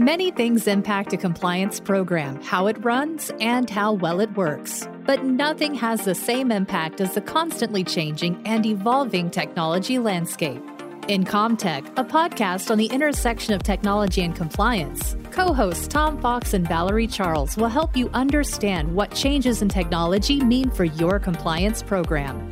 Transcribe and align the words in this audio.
Many 0.00 0.30
things 0.30 0.66
impact 0.66 1.12
a 1.12 1.18
compliance 1.18 1.78
program, 1.78 2.40
how 2.40 2.68
it 2.68 2.82
runs, 2.82 3.30
and 3.38 3.68
how 3.68 3.92
well 3.92 4.20
it 4.20 4.34
works. 4.34 4.88
But 5.04 5.26
nothing 5.26 5.74
has 5.74 6.06
the 6.06 6.14
same 6.14 6.50
impact 6.50 7.02
as 7.02 7.12
the 7.12 7.20
constantly 7.20 7.84
changing 7.84 8.40
and 8.46 8.64
evolving 8.64 9.30
technology 9.30 9.98
landscape. 9.98 10.62
In 11.08 11.24
Comtech, 11.24 11.86
a 11.98 12.04
podcast 12.04 12.70
on 12.70 12.78
the 12.78 12.86
intersection 12.86 13.52
of 13.52 13.62
technology 13.62 14.22
and 14.22 14.34
compliance, 14.34 15.18
co 15.32 15.52
hosts 15.52 15.86
Tom 15.86 16.18
Fox 16.18 16.54
and 16.54 16.66
Valerie 16.66 17.06
Charles 17.06 17.58
will 17.58 17.68
help 17.68 17.94
you 17.94 18.08
understand 18.14 18.94
what 18.94 19.14
changes 19.14 19.60
in 19.60 19.68
technology 19.68 20.40
mean 20.40 20.70
for 20.70 20.84
your 20.84 21.18
compliance 21.18 21.82
program. 21.82 22.48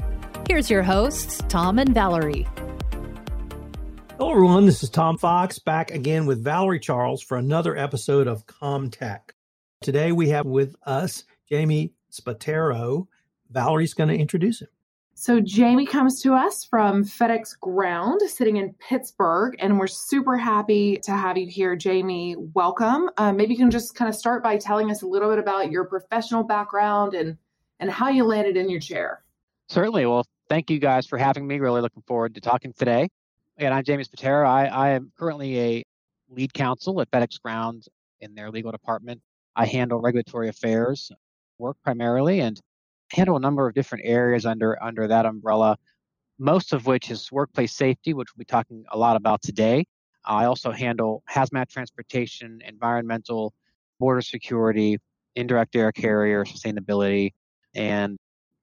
Here's 0.47 0.69
your 0.69 0.83
hosts, 0.83 1.43
Tom 1.49 1.79
and 1.79 1.95
Valerie. 1.95 2.47
Hello, 4.19 4.33
everyone. 4.33 4.67
This 4.67 4.83
is 4.83 4.91
Tom 4.91 5.17
Fox 5.17 5.61
back 5.61 5.93
again 5.93 6.27
with 6.27 6.43
Valerie 6.43 6.81
Charles 6.81 7.23
for 7.23 7.39
another 7.39 7.77
episode 7.77 8.27
of 8.27 8.47
Comtech. 8.47 9.31
Today 9.81 10.11
we 10.11 10.31
have 10.31 10.45
with 10.45 10.75
us 10.83 11.23
Jamie 11.49 11.93
Spataro. 12.11 13.07
Valerie's 13.49 13.95
going 13.95 14.09
to 14.09 14.17
introduce 14.17 14.61
him. 14.61 14.67
So, 15.15 15.41
Jamie 15.41 15.87
comes 15.87 16.21
to 16.23 16.35
us 16.35 16.65
from 16.65 17.05
FedEx 17.05 17.61
Ground, 17.61 18.21
sitting 18.23 18.57
in 18.57 18.75
Pittsburgh, 18.81 19.55
and 19.61 19.79
we're 19.79 19.87
super 19.87 20.37
happy 20.37 20.97
to 21.05 21.13
have 21.13 21.39
you 21.39 21.47
here, 21.47 21.77
Jamie. 21.77 22.35
Welcome. 22.55 23.11
Uh, 23.19 23.33
maybe 23.33 23.55
you 23.55 23.59
can 23.59 23.71
just 23.71 23.95
kind 23.95 24.09
of 24.09 24.17
start 24.17 24.43
by 24.43 24.57
telling 24.57 24.91
us 24.91 25.03
a 25.03 25.07
little 25.07 25.31
bit 25.31 25.39
about 25.39 25.71
your 25.71 25.85
professional 25.85 26.43
background 26.43 27.15
and 27.15 27.39
and 27.79 27.89
how 27.89 28.09
you 28.09 28.25
landed 28.25 28.57
in 28.57 28.69
your 28.69 28.81
chair. 28.81 29.23
Certainly. 29.69 30.07
Well, 30.07 30.27
thank 30.49 30.71
you 30.71 30.81
guys 30.81 31.07
for 31.07 31.19
having 31.19 31.47
me. 31.47 31.61
Really 31.61 31.83
looking 31.83 32.03
forward 32.03 32.35
to 32.35 32.41
talking 32.41 32.73
today. 32.73 33.11
And 33.61 33.75
I'm 33.75 33.83
James 33.83 34.09
Spataro. 34.09 34.47
I, 34.47 34.67
I 34.67 34.91
am 34.91 35.11
currently 35.19 35.59
a 35.59 35.85
lead 36.31 36.55
counsel 36.55 37.01
at 37.01 37.11
FedEx 37.11 37.43
Ground 37.43 37.87
in 38.21 38.37
their 38.37 38.53
legal 38.53 38.71
department. 38.71 39.21
I 39.57 39.67
handle 39.67 40.01
regulatory 40.01 40.49
affairs 40.49 41.11
work 41.59 41.77
primarily 41.83 42.39
and 42.39 42.61
handle 43.11 43.37
a 43.37 43.41
number 43.41 43.67
of 43.67 43.75
different 43.75 44.05
areas 44.07 44.47
under 44.47 44.81
under 44.81 45.09
that 45.09 45.27
umbrella. 45.27 45.77
Most 46.39 46.73
of 46.73 46.87
which 46.87 47.11
is 47.11 47.33
workplace 47.33 47.73
safety, 47.75 48.15
which 48.15 48.29
we'll 48.33 48.43
be 48.43 48.45
talking 48.45 48.85
a 48.93 48.97
lot 48.97 49.17
about 49.17 49.43
today. 49.43 49.87
I 50.25 50.45
also 50.45 50.71
handle 50.71 51.25
hazmat 51.29 51.69
transportation, 51.69 52.61
environmental, 52.65 53.53
border 53.99 54.23
security, 54.23 54.99
indirect 55.35 55.75
air 55.75 55.91
carrier, 55.91 56.45
sustainability, 56.45 57.33
and 57.75 58.19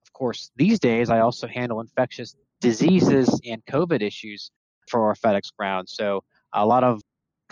of 0.06 0.12
course, 0.14 0.50
these 0.56 0.78
days 0.78 1.10
I 1.10 1.20
also 1.20 1.46
handle 1.46 1.82
infectious 1.82 2.34
diseases 2.62 3.38
and 3.44 3.62
COVID 3.66 4.00
issues 4.00 4.50
for 4.88 5.06
our 5.06 5.14
FedEx 5.14 5.52
ground. 5.56 5.88
So 5.88 6.22
a 6.52 6.66
lot 6.66 6.84
of 6.84 7.00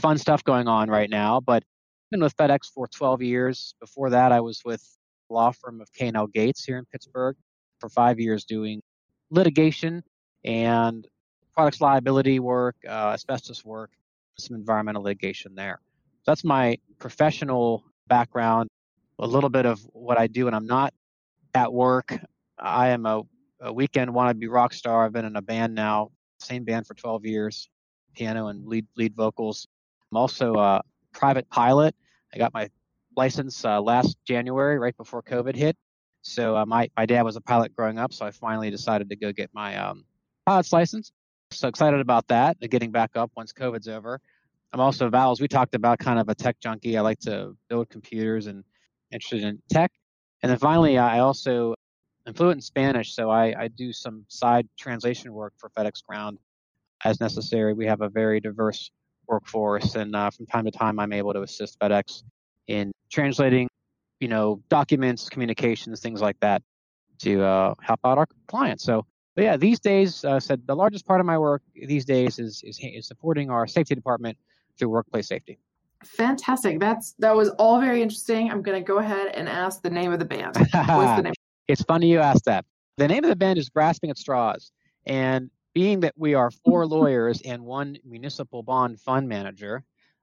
fun 0.01 0.19
stuff 0.19 0.43
going 0.45 0.69
on 0.69 0.91
right 0.91 1.11
now. 1.11 1.41
But 1.41 1.63
I've 1.63 2.11
been 2.11 2.23
with 2.23 2.37
FedEx 2.37 2.73
for 2.73 2.87
12 2.89 3.23
years. 3.23 3.75
Before 3.81 4.11
that, 4.11 4.33
I 4.33 4.41
was 4.41 4.63
with 4.65 4.83
law 5.31 5.53
firm 5.53 5.81
of 5.81 5.93
K&L 5.93 6.27
Gates 6.29 6.65
here 6.65 6.79
in 6.79 6.85
Pittsburgh 6.87 7.37
for 7.81 7.89
five 7.89 8.21
years 8.21 8.45
doing 8.45 8.81
litigation 9.31 10.03
and 10.45 11.07
products 11.55 11.81
liability 11.81 12.41
work, 12.41 12.77
uh, 12.87 13.12
asbestos 13.15 13.65
work, 13.65 13.91
some 14.39 14.57
environmental 14.57 15.03
litigation 15.03 15.55
there. 15.55 15.81
So 16.23 16.31
that's 16.31 16.45
my 16.45 16.79
professional 16.99 17.85
background. 18.09 18.69
A 19.21 19.27
little 19.27 19.51
bit 19.51 19.65
of 19.65 19.81
what 19.93 20.19
I 20.19 20.27
do 20.27 20.47
when 20.47 20.55
I'm 20.55 20.67
not 20.67 20.93
at 21.55 21.73
work. 21.73 22.19
I 22.59 22.89
am 22.89 23.07
a, 23.07 23.23
a 23.61 23.73
weekend 23.73 24.11
wannabe 24.11 24.51
rock 24.51 24.73
star. 24.73 25.05
I've 25.05 25.12
been 25.12 25.25
in 25.25 25.37
a 25.37 25.43
band 25.43 25.75
now 25.75 26.11
same 26.39 26.65
band 26.65 26.87
for 26.87 26.95
12 26.95 27.25
years, 27.27 27.69
piano 28.15 28.49
and 28.49 28.67
lead 28.67 28.87
lead 28.97 29.15
vocals. 29.15 29.67
I'm 30.11 30.19
also 30.19 30.55
a 30.55 30.83
private 31.13 31.49
pilot. 31.51 31.95
I 32.33 32.39
got 32.39 32.53
my 32.55 32.69
license 33.17 33.65
uh, 33.65 33.81
last 33.81 34.17
January, 34.27 34.79
right 34.79 34.97
before 34.97 35.23
COVID 35.23 35.55
hit. 35.55 35.77
So 36.23 36.57
uh, 36.57 36.67
my 36.67 36.91
my 36.97 37.06
dad 37.06 37.23
was 37.23 37.37
a 37.37 37.41
pilot 37.41 37.75
growing 37.77 37.99
up, 37.99 38.12
so 38.12 38.25
I 38.27 38.31
finally 38.31 38.71
decided 38.71 39.09
to 39.11 39.17
go 39.17 39.33
get 39.33 39.50
my 39.53 39.77
um, 39.77 40.05
pilot's 40.47 40.73
license. 40.73 41.12
So 41.50 41.69
excited 41.69 42.00
about 42.00 42.27
that, 42.28 42.59
getting 42.71 42.91
back 42.91 43.12
up 43.15 43.31
once 43.37 43.53
COVID's 43.53 43.89
over. 43.89 44.21
I'm 44.73 44.81
also 44.81 45.09
Val's. 45.09 45.41
We 45.41 45.47
talked 45.47 45.75
about 45.75 46.00
kind 46.00 46.19
of 46.19 46.28
a 46.28 46.34
tech 46.34 46.59
junkie. 46.61 46.99
I 46.99 47.00
like 47.03 47.21
to 47.21 47.56
build 47.69 47.91
computers 47.91 48.49
and 48.49 48.65
interested 49.12 49.44
in 49.44 49.62
tech. 49.71 49.93
And 50.43 50.50
then 50.50 50.59
finally, 50.59 50.99
I 50.99 51.21
also 51.21 51.74
I'm 52.27 52.35
fluent 52.35 52.57
in 52.57 52.61
Spanish, 52.62 53.15
so 53.15 53.31
I, 53.31 53.55
I 53.65 53.69
do 53.69 53.93
some 53.93 54.25
side 54.29 54.67
translation 54.79 55.33
work 55.33 55.53
for 55.59 55.71
FedEx 55.71 56.03
Ground 56.05 56.39
as 57.05 57.21
necessary. 57.21 57.75
We 57.75 57.87
have 57.87 58.01
a 58.01 58.09
very 58.09 58.41
diverse 58.41 58.91
workforce, 59.29 59.95
and 59.95 60.17
uh, 60.17 60.31
from 60.31 60.47
time 60.47 60.65
to 60.65 60.71
time, 60.71 60.99
I'm 60.99 61.12
able 61.12 61.35
to 61.35 61.43
assist 61.43 61.79
FedEx 61.79 62.23
in 62.67 62.93
translating, 63.11 63.69
you 64.21 64.29
know, 64.29 64.62
documents, 64.71 65.29
communications, 65.29 66.01
things 66.01 66.23
like 66.23 66.41
that, 66.41 66.62
to 67.21 67.43
uh, 67.43 67.75
help 67.83 68.01
out 68.05 68.17
our 68.17 68.27
clients. 68.47 68.85
So, 68.85 69.05
but 69.35 69.45
yeah, 69.45 69.56
these 69.59 69.81
days, 69.81 70.25
uh, 70.25 70.41
said 70.41 70.62
the 70.67 70.77
largest 70.77 71.06
part 71.06 71.21
of 71.21 71.27
my 71.27 71.37
work 71.37 71.62
these 71.75 72.06
days 72.06 72.39
is, 72.39 72.62
is 72.65 72.79
is 72.83 73.06
supporting 73.06 73.51
our 73.51 73.67
safety 73.67 73.95
department 73.95 74.39
through 74.79 74.89
workplace 74.89 75.29
safety. 75.29 75.59
Fantastic. 76.05 76.81
That's 76.81 77.15
that 77.19 77.35
was 77.35 77.51
all 77.51 77.81
very 77.81 78.03
interesting. 78.03 78.51
I'm 78.51 78.62
going 78.62 78.83
to 78.83 78.87
go 78.87 78.99
ahead 78.99 79.29
and 79.35 79.49
ask 79.49 79.83
the 79.83 79.91
name 79.91 80.12
of 80.12 80.19
the 80.19 80.25
band. 80.25 80.56
What's 80.56 80.73
the 80.73 81.23
name? 81.23 81.34
It's 81.69 81.82
funny 81.82 82.10
you 82.10 82.20
asked 82.20 82.44
that. 82.44 82.64
The 82.97 83.08
name 83.08 83.25
of 83.25 83.30
the 83.30 83.36
band 83.36 83.58
is 83.58 83.69
Grasping 83.69 84.10
at 84.10 84.19
Straws. 84.19 84.70
And 85.06 85.50
being 85.75 86.00
that 86.00 86.14
we 86.16 86.34
are 86.34 86.50
four 86.50 86.86
lawyers 86.97 87.41
and 87.42 87.64
one 87.64 87.97
municipal 88.04 88.62
bond 88.62 89.00
fund 89.00 89.28
manager, 89.28 89.82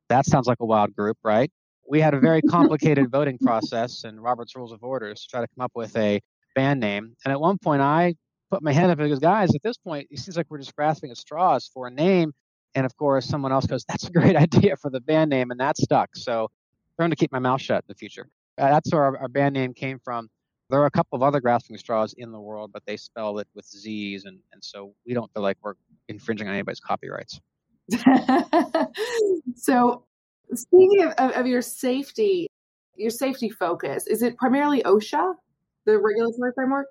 that 0.09 0.25
sounds 0.25 0.47
like 0.47 0.59
a 0.59 0.65
wild 0.65 0.95
group, 0.95 1.17
right? 1.23 1.51
We 1.89 1.99
had 1.99 2.13
a 2.13 2.19
very 2.19 2.41
complicated 2.41 3.09
voting 3.11 3.37
process 3.37 4.03
and 4.03 4.21
Robert's 4.21 4.55
Rules 4.55 4.71
of 4.71 4.83
Orders 4.83 5.21
to 5.21 5.27
try 5.27 5.41
to 5.41 5.47
come 5.55 5.63
up 5.63 5.71
with 5.75 5.95
a 5.97 6.21
band 6.55 6.79
name. 6.79 7.15
And 7.25 7.31
at 7.31 7.41
one 7.41 7.57
point, 7.57 7.81
I 7.81 8.15
put 8.51 8.61
my 8.61 8.71
hand 8.71 8.91
up 8.91 8.99
and 8.99 9.09
goes, 9.09 9.19
guys, 9.19 9.55
at 9.55 9.63
this 9.63 9.77
point, 9.77 10.07
it 10.11 10.19
seems 10.19 10.37
like 10.37 10.45
we're 10.49 10.59
just 10.59 10.75
grasping 10.75 11.11
at 11.11 11.17
straws 11.17 11.69
for 11.73 11.87
a 11.87 11.91
name. 11.91 12.33
And 12.75 12.85
of 12.85 12.95
course, 12.95 13.25
someone 13.25 13.51
else 13.51 13.65
goes, 13.65 13.83
that's 13.85 14.07
a 14.07 14.11
great 14.11 14.35
idea 14.47 14.77
for 14.77 14.89
the 14.89 15.01
band 15.01 15.29
name. 15.29 15.51
And 15.51 15.59
that 15.59 15.77
stuck. 15.77 16.15
So 16.15 16.43
I'm 16.43 17.03
going 17.03 17.09
to 17.09 17.15
keep 17.15 17.31
my 17.31 17.39
mouth 17.39 17.61
shut 17.61 17.83
in 17.83 17.85
the 17.87 17.95
future. 17.95 18.27
Uh, 18.57 18.69
that's 18.69 18.91
where 18.93 19.03
our, 19.03 19.17
our 19.17 19.27
band 19.27 19.53
name 19.53 19.73
came 19.73 19.99
from. 19.99 20.29
There 20.71 20.81
are 20.81 20.85
a 20.85 20.91
couple 20.91 21.17
of 21.17 21.23
other 21.23 21.41
grasping 21.41 21.77
straws 21.77 22.13
in 22.17 22.31
the 22.31 22.39
world, 22.39 22.71
but 22.73 22.83
they 22.85 22.97
spell 22.97 23.39
it 23.39 23.47
with 23.53 23.65
Z's, 23.67 24.25
and, 24.25 24.39
and 24.53 24.63
so 24.63 24.93
we 25.05 25.13
don't 25.13 25.31
feel 25.33 25.43
like 25.43 25.57
we're 25.61 25.73
infringing 26.07 26.47
on 26.47 26.53
anybody's 26.53 26.79
copyrights. 26.79 27.41
so, 29.55 30.05
speaking 30.53 31.03
of, 31.17 31.31
of, 31.31 31.45
your 31.45 31.61
safety, 31.61 32.47
your 32.95 33.09
safety 33.09 33.49
focus, 33.49 34.07
is 34.07 34.23
it 34.23 34.37
primarily 34.37 34.81
OSHA, 34.83 35.33
the 35.85 35.99
regulatory 35.99 36.53
framework? 36.55 36.87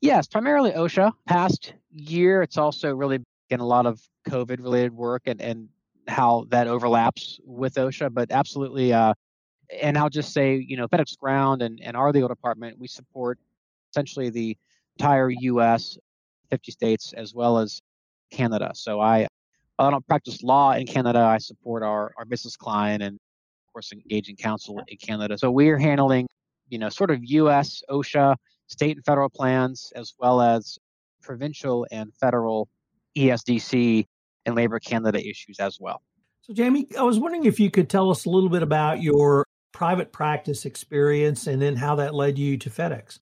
Yes, 0.00 0.26
primarily 0.26 0.70
OSHA. 0.70 1.12
Past 1.26 1.74
year, 1.92 2.40
it's 2.40 2.56
also 2.56 2.94
really 2.94 3.18
been 3.50 3.60
a 3.60 3.66
lot 3.66 3.84
of 3.84 4.00
COVID 4.28 4.62
related 4.62 4.94
work 4.94 5.22
and, 5.26 5.42
and 5.42 5.68
how 6.08 6.46
that 6.48 6.68
overlaps 6.68 7.38
with 7.44 7.74
OSHA, 7.74 8.14
but 8.14 8.30
absolutely 8.30 8.94
uh, 8.94 9.12
and 9.80 9.96
I'll 9.96 10.10
just 10.10 10.32
say, 10.32 10.56
you 10.56 10.76
know, 10.76 10.88
FedEx 10.88 11.18
Ground 11.18 11.62
and, 11.62 11.80
and 11.82 11.96
our 11.96 12.12
legal 12.12 12.28
department, 12.28 12.78
we 12.78 12.88
support 12.88 13.38
essentially 13.90 14.30
the 14.30 14.56
entire 14.98 15.30
U.S., 15.30 15.98
50 16.50 16.72
states, 16.72 17.12
as 17.12 17.34
well 17.34 17.58
as 17.58 17.80
Canada. 18.32 18.72
So 18.74 19.00
I, 19.00 19.26
I 19.78 19.90
don't 19.90 20.06
practice 20.06 20.42
law 20.42 20.72
in 20.72 20.86
Canada. 20.86 21.20
I 21.20 21.38
support 21.38 21.82
our, 21.82 22.12
our 22.18 22.24
business 22.24 22.56
client 22.56 23.02
and, 23.02 23.14
of 23.14 23.72
course, 23.72 23.92
engaging 23.92 24.36
counsel 24.36 24.80
in 24.88 24.96
Canada. 24.96 25.38
So 25.38 25.50
we 25.50 25.68
are 25.70 25.78
handling, 25.78 26.26
you 26.68 26.78
know, 26.78 26.88
sort 26.88 27.10
of 27.10 27.20
U.S., 27.22 27.82
OSHA, 27.88 28.36
state 28.66 28.96
and 28.96 29.04
federal 29.04 29.28
plans, 29.28 29.92
as 29.94 30.14
well 30.18 30.40
as 30.40 30.78
provincial 31.22 31.86
and 31.90 32.12
federal 32.14 32.68
ESDC 33.16 34.06
and 34.46 34.54
Labor 34.54 34.78
Canada 34.80 35.18
issues 35.18 35.58
as 35.60 35.78
well. 35.80 36.02
So, 36.42 36.54
Jamie, 36.54 36.86
I 36.98 37.02
was 37.02 37.18
wondering 37.18 37.44
if 37.44 37.60
you 37.60 37.70
could 37.70 37.88
tell 37.88 38.10
us 38.10 38.24
a 38.24 38.30
little 38.30 38.48
bit 38.48 38.62
about 38.62 39.02
your 39.02 39.46
private 39.72 40.12
practice 40.12 40.64
experience 40.64 41.46
and 41.46 41.60
then 41.60 41.76
how 41.76 41.94
that 41.96 42.14
led 42.14 42.38
you 42.38 42.56
to 42.58 42.70
FedEx. 42.70 43.18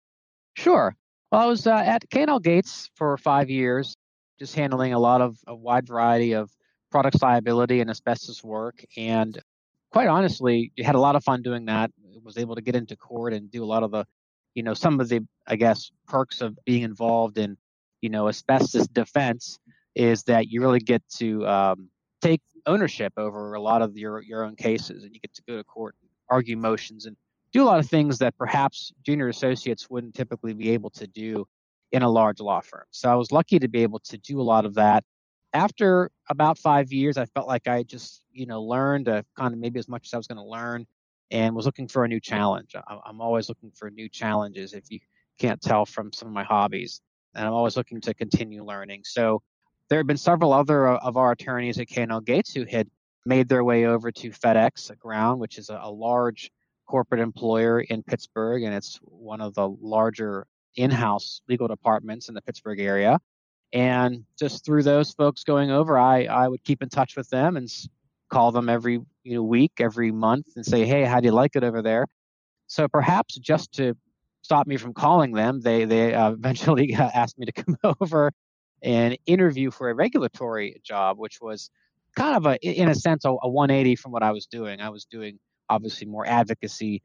Sure. 0.54 0.94
Well, 1.30 1.42
I 1.42 1.46
was 1.46 1.66
uh, 1.66 1.74
at 1.74 2.08
K&L 2.10 2.40
Gates 2.40 2.90
for 2.94 3.16
five 3.18 3.50
years, 3.50 3.96
just 4.38 4.54
handling 4.54 4.92
a 4.92 4.98
lot 4.98 5.20
of 5.20 5.36
a 5.46 5.54
wide 5.54 5.86
variety 5.86 6.32
of 6.32 6.50
products 6.90 7.22
liability 7.22 7.80
and 7.80 7.90
asbestos 7.90 8.42
work. 8.42 8.84
And 8.96 9.38
quite 9.90 10.08
honestly, 10.08 10.72
you 10.76 10.84
had 10.84 10.94
a 10.94 11.00
lot 11.00 11.16
of 11.16 11.24
fun 11.24 11.42
doing 11.42 11.66
that. 11.66 11.90
Was 12.22 12.36
able 12.36 12.56
to 12.56 12.62
get 12.62 12.76
into 12.76 12.96
court 12.96 13.32
and 13.32 13.50
do 13.50 13.64
a 13.64 13.66
lot 13.66 13.82
of 13.82 13.90
the, 13.90 14.04
you 14.54 14.62
know, 14.62 14.74
some 14.74 15.00
of 15.00 15.08
the, 15.08 15.26
I 15.46 15.56
guess, 15.56 15.90
perks 16.08 16.42
of 16.42 16.58
being 16.66 16.82
involved 16.82 17.38
in, 17.38 17.56
you 18.02 18.10
know, 18.10 18.28
asbestos 18.28 18.86
defense 18.88 19.58
is 19.94 20.24
that 20.24 20.48
you 20.48 20.60
really 20.60 20.80
get 20.80 21.02
to 21.16 21.46
um, 21.46 21.88
take 22.20 22.42
ownership 22.66 23.12
over 23.16 23.54
a 23.54 23.60
lot 23.60 23.80
of 23.80 23.96
your 23.96 24.22
your 24.22 24.44
own 24.44 24.56
cases, 24.56 25.04
and 25.04 25.14
you 25.14 25.20
get 25.20 25.32
to 25.34 25.42
go 25.48 25.56
to 25.56 25.64
court 25.64 25.94
argue 26.30 26.56
motions 26.56 27.06
and 27.06 27.16
do 27.52 27.62
a 27.62 27.66
lot 27.66 27.78
of 27.78 27.88
things 27.88 28.18
that 28.18 28.36
perhaps 28.36 28.92
junior 29.04 29.28
associates 29.28 29.88
wouldn't 29.88 30.14
typically 30.14 30.52
be 30.52 30.70
able 30.70 30.90
to 30.90 31.06
do 31.06 31.46
in 31.92 32.02
a 32.02 32.08
large 32.08 32.40
law 32.40 32.60
firm. 32.60 32.84
So 32.90 33.10
I 33.10 33.14
was 33.14 33.32
lucky 33.32 33.58
to 33.58 33.68
be 33.68 33.82
able 33.82 34.00
to 34.00 34.18
do 34.18 34.40
a 34.40 34.42
lot 34.42 34.66
of 34.66 34.74
that 34.74 35.04
after 35.52 36.10
about 36.28 36.58
five 36.58 36.92
years, 36.92 37.16
I 37.16 37.24
felt 37.26 37.48
like 37.48 37.66
I 37.66 37.82
just, 37.82 38.22
you 38.32 38.46
know, 38.46 38.62
learned 38.62 39.08
uh, 39.08 39.22
kind 39.36 39.54
of 39.54 39.60
maybe 39.60 39.78
as 39.78 39.88
much 39.88 40.06
as 40.06 40.14
I 40.14 40.16
was 40.16 40.26
going 40.26 40.36
to 40.36 40.44
learn 40.44 40.86
and 41.30 41.54
was 41.54 41.66
looking 41.66 41.88
for 41.88 42.04
a 42.04 42.08
new 42.08 42.20
challenge. 42.20 42.74
I'm 43.04 43.20
always 43.20 43.48
looking 43.48 43.70
for 43.70 43.90
new 43.90 44.08
challenges 44.08 44.72
if 44.72 44.84
you 44.90 45.00
can't 45.38 45.60
tell 45.60 45.86
from 45.86 46.12
some 46.12 46.28
of 46.28 46.34
my 46.34 46.44
hobbies. 46.44 47.00
And 47.34 47.46
I'm 47.46 47.52
always 47.52 47.76
looking 47.76 48.00
to 48.02 48.14
continue 48.14 48.64
learning. 48.64 49.02
So 49.04 49.42
there 49.88 49.98
have 49.98 50.06
been 50.06 50.16
several 50.16 50.52
other 50.52 50.88
uh, 50.88 50.98
of 50.98 51.16
our 51.16 51.32
attorneys 51.32 51.78
at 51.78 51.88
K&L 51.88 52.20
Gates 52.20 52.52
who 52.52 52.64
had 52.64 52.88
made 53.28 53.48
their 53.48 53.62
way 53.62 53.84
over 53.84 54.10
to 54.10 54.30
FedEx 54.30 54.96
Ground, 54.98 55.38
which 55.38 55.58
is 55.58 55.68
a, 55.68 55.78
a 55.82 55.90
large 55.90 56.50
corporate 56.88 57.20
employer 57.20 57.80
in 57.80 58.02
Pittsburgh, 58.02 58.62
and 58.62 58.74
it's 58.74 58.98
one 59.02 59.40
of 59.40 59.54
the 59.54 59.68
larger 59.68 60.46
in-house 60.76 61.42
legal 61.48 61.68
departments 61.68 62.28
in 62.28 62.34
the 62.34 62.42
Pittsburgh 62.42 62.80
area. 62.80 63.18
And 63.72 64.24
just 64.38 64.64
through 64.64 64.82
those 64.82 65.12
folks 65.12 65.44
going 65.44 65.70
over, 65.70 65.98
I, 65.98 66.24
I 66.24 66.48
would 66.48 66.64
keep 66.64 66.82
in 66.82 66.88
touch 66.88 67.16
with 67.16 67.28
them 67.28 67.58
and 67.58 67.68
call 68.30 68.50
them 68.50 68.70
every 68.70 69.00
you 69.24 69.34
know 69.34 69.42
week, 69.42 69.72
every 69.78 70.10
month, 70.10 70.46
and 70.56 70.64
say, 70.64 70.86
"Hey, 70.86 71.04
how 71.04 71.20
do 71.20 71.26
you 71.26 71.32
like 71.32 71.54
it 71.54 71.64
over 71.64 71.82
there?" 71.82 72.06
So 72.66 72.88
perhaps 72.88 73.36
just 73.36 73.72
to 73.72 73.94
stop 74.42 74.66
me 74.66 74.78
from 74.78 74.94
calling 74.94 75.32
them, 75.32 75.60
they 75.60 75.84
they 75.84 76.14
uh, 76.14 76.30
eventually 76.38 76.94
asked 76.94 77.38
me 77.38 77.44
to 77.44 77.52
come 77.52 77.76
over 78.00 78.32
and 78.82 79.18
interview 79.26 79.70
for 79.70 79.90
a 79.90 79.94
regulatory 79.94 80.80
job, 80.82 81.18
which 81.18 81.38
was 81.42 81.70
kind 82.18 82.36
of 82.36 82.46
a, 82.46 82.56
in 82.60 82.88
a 82.88 82.94
sense, 82.94 83.24
a, 83.24 83.30
a 83.30 83.48
180 83.48 83.96
from 83.96 84.12
what 84.12 84.22
I 84.22 84.32
was 84.32 84.46
doing. 84.46 84.80
I 84.80 84.90
was 84.90 85.04
doing 85.04 85.38
obviously 85.68 86.06
more 86.06 86.26
advocacy 86.26 87.02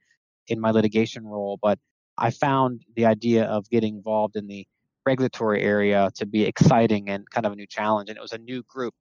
in 0.47 0.59
my 0.59 0.71
litigation 0.71 1.25
role, 1.25 1.59
but 1.61 1.79
I 2.17 2.31
found 2.31 2.83
the 2.95 3.05
idea 3.05 3.45
of 3.45 3.69
getting 3.69 3.95
involved 3.95 4.35
in 4.35 4.47
the 4.47 4.67
regulatory 5.05 5.61
area 5.61 6.09
to 6.15 6.25
be 6.25 6.43
exciting 6.43 7.09
and 7.09 7.29
kind 7.29 7.45
of 7.45 7.51
a 7.51 7.55
new 7.55 7.67
challenge. 7.67 8.09
And 8.09 8.17
it 8.17 8.21
was 8.21 8.33
a 8.33 8.37
new 8.37 8.63
group 8.63 8.93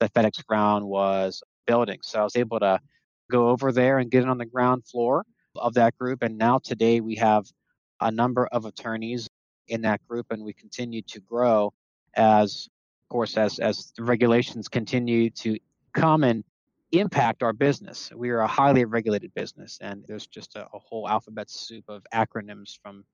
that 0.00 0.12
FedEx 0.14 0.44
Ground 0.46 0.86
was 0.86 1.42
building. 1.66 1.98
So 2.02 2.20
I 2.20 2.24
was 2.24 2.36
able 2.36 2.60
to 2.60 2.78
go 3.30 3.48
over 3.48 3.72
there 3.72 3.98
and 3.98 4.10
get 4.10 4.26
on 4.26 4.38
the 4.38 4.46
ground 4.46 4.84
floor 4.86 5.24
of 5.56 5.74
that 5.74 5.96
group. 5.98 6.22
And 6.22 6.38
now 6.38 6.58
today 6.58 7.00
we 7.00 7.16
have 7.16 7.44
a 8.00 8.10
number 8.10 8.46
of 8.52 8.64
attorneys 8.64 9.28
in 9.66 9.82
that 9.82 10.00
group 10.08 10.26
and 10.30 10.42
we 10.42 10.52
continue 10.52 11.02
to 11.08 11.20
grow 11.20 11.72
as 12.14 12.68
course 13.08 13.36
as 13.36 13.58
as 13.58 13.92
regulations 13.98 14.68
continue 14.68 15.30
to 15.30 15.58
come 15.94 16.24
and 16.24 16.44
impact 16.92 17.42
our 17.42 17.52
business. 17.52 18.10
We 18.14 18.30
are 18.30 18.40
a 18.40 18.46
highly 18.46 18.84
regulated 18.84 19.34
business 19.34 19.78
and 19.80 20.04
there's 20.06 20.26
just 20.26 20.56
a, 20.56 20.66
a 20.72 20.78
whole 20.78 21.08
alphabet 21.08 21.50
soup 21.50 21.84
of 21.88 22.06
acronyms 22.14 22.78
from 22.82 23.04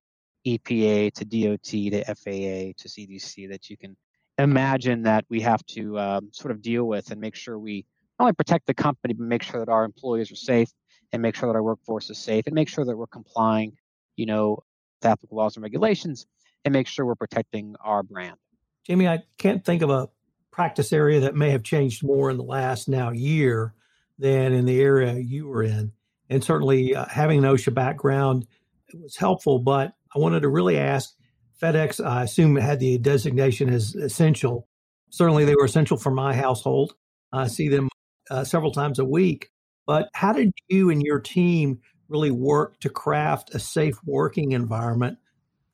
EPA 0.47 1.11
to 1.13 1.25
DOT 1.25 1.63
to 1.63 2.03
FAA 2.05 2.73
to 2.77 2.87
CDC 2.87 3.49
that 3.49 3.69
you 3.69 3.77
can 3.77 3.97
imagine 4.37 5.03
that 5.03 5.25
we 5.29 5.41
have 5.41 5.65
to 5.65 5.99
um, 5.99 6.29
sort 6.31 6.51
of 6.51 6.61
deal 6.61 6.85
with 6.85 7.11
and 7.11 7.19
make 7.19 7.35
sure 7.35 7.57
we 7.57 7.85
not 8.19 8.25
only 8.25 8.33
protect 8.33 8.65
the 8.65 8.73
company, 8.73 9.13
but 9.13 9.25
make 9.25 9.43
sure 9.43 9.59
that 9.59 9.69
our 9.69 9.83
employees 9.83 10.31
are 10.31 10.35
safe 10.35 10.69
and 11.11 11.21
make 11.21 11.35
sure 11.35 11.47
that 11.47 11.55
our 11.55 11.63
workforce 11.63 12.09
is 12.09 12.17
safe 12.17 12.45
and 12.45 12.55
make 12.55 12.69
sure 12.69 12.85
that 12.85 12.95
we're 12.95 13.07
complying, 13.07 13.73
you 14.15 14.25
know, 14.25 14.63
with 15.01 15.11
applicable 15.11 15.37
laws 15.37 15.55
and 15.57 15.63
regulations 15.63 16.25
and 16.63 16.73
make 16.73 16.87
sure 16.87 17.05
we're 17.05 17.15
protecting 17.15 17.75
our 17.83 18.03
brand. 18.03 18.35
Jamie, 18.85 19.07
I 19.07 19.23
can't 19.37 19.63
think 19.65 19.81
of 19.81 19.89
a 19.89 20.09
practice 20.51 20.93
area 20.93 21.21
that 21.21 21.35
may 21.35 21.49
have 21.51 21.63
changed 21.63 22.03
more 22.03 22.29
in 22.29 22.37
the 22.37 22.43
last 22.43 22.87
now 22.87 23.11
year 23.11 23.73
than 24.17 24.53
in 24.53 24.65
the 24.65 24.81
area 24.81 25.15
you 25.15 25.47
were 25.47 25.63
in. 25.63 25.91
And 26.29 26.43
certainly 26.43 26.95
uh, 26.95 27.05
having 27.05 27.43
an 27.43 27.51
OSHA 27.51 27.73
background 27.73 28.47
was 28.93 29.17
helpful, 29.17 29.59
but 29.59 29.93
I 30.15 30.19
wanted 30.19 30.41
to 30.41 30.49
really 30.49 30.77
ask 30.77 31.13
FedEx, 31.61 32.05
I 32.05 32.23
assume 32.23 32.55
had 32.55 32.79
the 32.79 32.97
designation 32.97 33.69
as 33.69 33.95
essential. 33.95 34.67
Certainly, 35.09 35.45
they 35.45 35.55
were 35.55 35.65
essential 35.65 35.97
for 35.97 36.11
my 36.11 36.35
household. 36.35 36.93
I 37.31 37.47
see 37.47 37.69
them 37.69 37.89
uh, 38.29 38.43
several 38.43 38.71
times 38.71 38.99
a 38.99 39.05
week. 39.05 39.51
But 39.85 40.09
how 40.13 40.33
did 40.33 40.51
you 40.67 40.89
and 40.89 41.01
your 41.01 41.19
team 41.19 41.79
really 42.09 42.31
work 42.31 42.79
to 42.81 42.89
craft 42.89 43.53
a 43.53 43.59
safe 43.59 43.97
working 44.05 44.51
environment, 44.51 45.17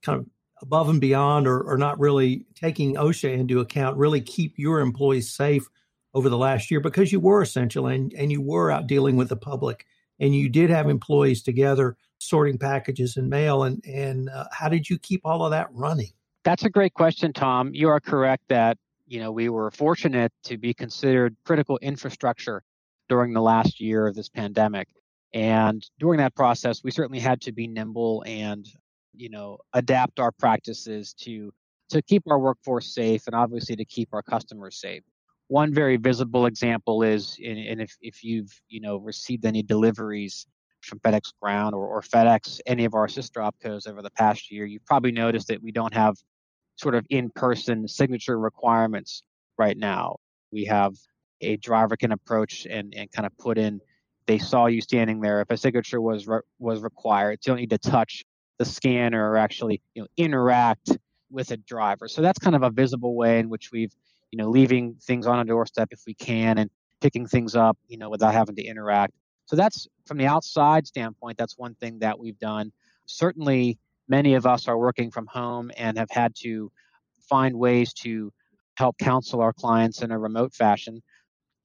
kind 0.01 0.19
of 0.19 0.25
above 0.61 0.89
and 0.89 1.01
beyond, 1.01 1.47
or, 1.47 1.61
or 1.61 1.77
not 1.77 1.99
really 1.99 2.45
taking 2.55 2.95
OSHA 2.95 3.33
into 3.33 3.59
account, 3.59 3.97
really 3.97 4.21
keep 4.21 4.57
your 4.57 4.79
employees 4.79 5.33
safe 5.33 5.67
over 6.13 6.29
the 6.29 6.37
last 6.37 6.69
year 6.69 6.79
because 6.79 7.11
you 7.11 7.19
were 7.19 7.41
essential 7.41 7.87
and, 7.87 8.13
and 8.13 8.31
you 8.31 8.41
were 8.41 8.71
out 8.71 8.87
dealing 8.87 9.15
with 9.15 9.29
the 9.29 9.37
public. 9.37 9.85
And 10.19 10.35
you 10.35 10.49
did 10.49 10.69
have 10.69 10.87
employees 10.87 11.41
together 11.41 11.97
sorting 12.21 12.57
packages 12.57 13.17
and 13.17 13.29
mail. 13.29 13.63
And 13.63 13.83
and 13.85 14.29
uh, 14.29 14.45
how 14.51 14.69
did 14.69 14.89
you 14.89 14.97
keep 14.97 15.21
all 15.25 15.43
of 15.43 15.51
that 15.51 15.67
running? 15.71 16.11
That's 16.43 16.63
a 16.63 16.69
great 16.69 16.93
question 16.93 17.33
tom. 17.33 17.71
You 17.73 17.89
are 17.89 17.99
correct 17.99 18.43
that 18.49 18.77
you 19.07 19.19
know 19.19 19.31
we 19.31 19.49
were 19.49 19.71
fortunate 19.71 20.31
to 20.43 20.57
be 20.57 20.73
considered 20.73 21.35
critical 21.45 21.77
infrastructure 21.81 22.63
during 23.09 23.33
the 23.33 23.41
last 23.41 23.81
year 23.81 24.07
of 24.07 24.15
this 24.15 24.29
pandemic. 24.29 24.87
And 25.33 25.85
during 25.99 26.19
that 26.19 26.35
process 26.35 26.83
we 26.83 26.91
certainly 26.91 27.19
had 27.19 27.41
to 27.41 27.51
be 27.51 27.67
nimble 27.67 28.23
and 28.27 28.67
you 29.15 29.29
know 29.29 29.57
adapt 29.73 30.19
our 30.19 30.31
practices 30.31 31.13
to 31.13 31.51
to 31.89 32.01
keep 32.01 32.23
our 32.29 32.39
workforce 32.39 32.93
safe 32.93 33.27
and 33.27 33.35
obviously 33.35 33.75
to 33.75 33.85
keep 33.85 34.09
our 34.13 34.23
customers 34.23 34.79
safe 34.79 35.03
one 35.47 35.73
very 35.73 35.97
visible 35.97 36.45
example 36.45 37.03
is 37.03 37.37
and 37.45 37.81
if, 37.81 37.97
if 38.01 38.23
you've 38.23 38.51
you 38.69 38.79
know 38.79 38.97
received 38.97 39.45
any 39.45 39.61
deliveries 39.61 40.47
from 40.83 40.99
FedEx 40.99 41.33
Ground 41.41 41.75
or, 41.75 41.87
or 41.87 42.01
FedEx, 42.01 42.59
any 42.65 42.85
of 42.85 42.93
our 42.93 43.07
sister 43.07 43.39
opcos 43.39 43.87
over 43.87 44.01
the 44.01 44.11
past 44.11 44.51
year, 44.51 44.65
you've 44.65 44.85
probably 44.85 45.11
noticed 45.11 45.47
that 45.47 45.61
we 45.61 45.71
don't 45.71 45.93
have 45.93 46.15
sort 46.75 46.95
of 46.95 47.05
in-person 47.09 47.87
signature 47.87 48.39
requirements 48.39 49.23
right 49.57 49.77
now. 49.77 50.17
We 50.51 50.65
have 50.65 50.93
a 51.41 51.57
driver 51.57 51.95
can 51.95 52.11
approach 52.11 52.65
and, 52.69 52.93
and 52.95 53.11
kind 53.11 53.25
of 53.25 53.37
put 53.37 53.57
in. 53.57 53.79
They 54.27 54.37
saw 54.37 54.67
you 54.67 54.81
standing 54.81 55.19
there. 55.19 55.41
If 55.41 55.49
a 55.49 55.57
signature 55.57 56.01
was 56.01 56.27
re- 56.27 56.41
was 56.59 56.81
required, 56.81 57.39
you 57.45 57.51
don't 57.51 57.59
need 57.59 57.71
to 57.71 57.77
touch 57.77 58.23
the 58.61 58.69
scanner 58.69 59.31
or 59.31 59.37
actually 59.37 59.81
you 59.95 60.01
know 60.01 60.07
interact 60.17 60.97
with 61.29 61.51
a 61.51 61.57
driver. 61.57 62.07
So 62.07 62.21
that's 62.21 62.39
kind 62.39 62.55
of 62.55 62.63
a 62.63 62.69
visible 62.69 63.15
way 63.15 63.39
in 63.39 63.49
which 63.49 63.71
we've 63.71 63.93
you 64.31 64.37
know 64.37 64.49
leaving 64.49 64.95
things 65.01 65.25
on 65.25 65.39
a 65.39 65.45
doorstep 65.45 65.89
if 65.91 66.01
we 66.05 66.13
can 66.13 66.57
and 66.57 66.69
picking 67.01 67.25
things 67.25 67.55
up 67.55 67.77
you 67.87 67.97
know 67.97 68.09
without 68.09 68.33
having 68.33 68.55
to 68.55 68.63
interact 68.63 69.13
so 69.51 69.57
that's 69.57 69.85
from 70.05 70.17
the 70.17 70.27
outside 70.27 70.87
standpoint, 70.87 71.37
that's 71.37 71.57
one 71.57 71.75
thing 71.75 71.99
that 71.99 72.17
we've 72.17 72.39
done. 72.39 72.71
Certainly, 73.05 73.77
many 74.07 74.35
of 74.35 74.45
us 74.45 74.69
are 74.69 74.77
working 74.77 75.11
from 75.11 75.27
home 75.27 75.71
and 75.75 75.97
have 75.97 76.09
had 76.09 76.33
to 76.43 76.71
find 77.27 77.59
ways 77.59 77.93
to 77.95 78.31
help 78.75 78.97
counsel 78.97 79.41
our 79.41 79.51
clients 79.51 80.03
in 80.03 80.11
a 80.11 80.17
remote 80.17 80.53
fashion. 80.53 81.03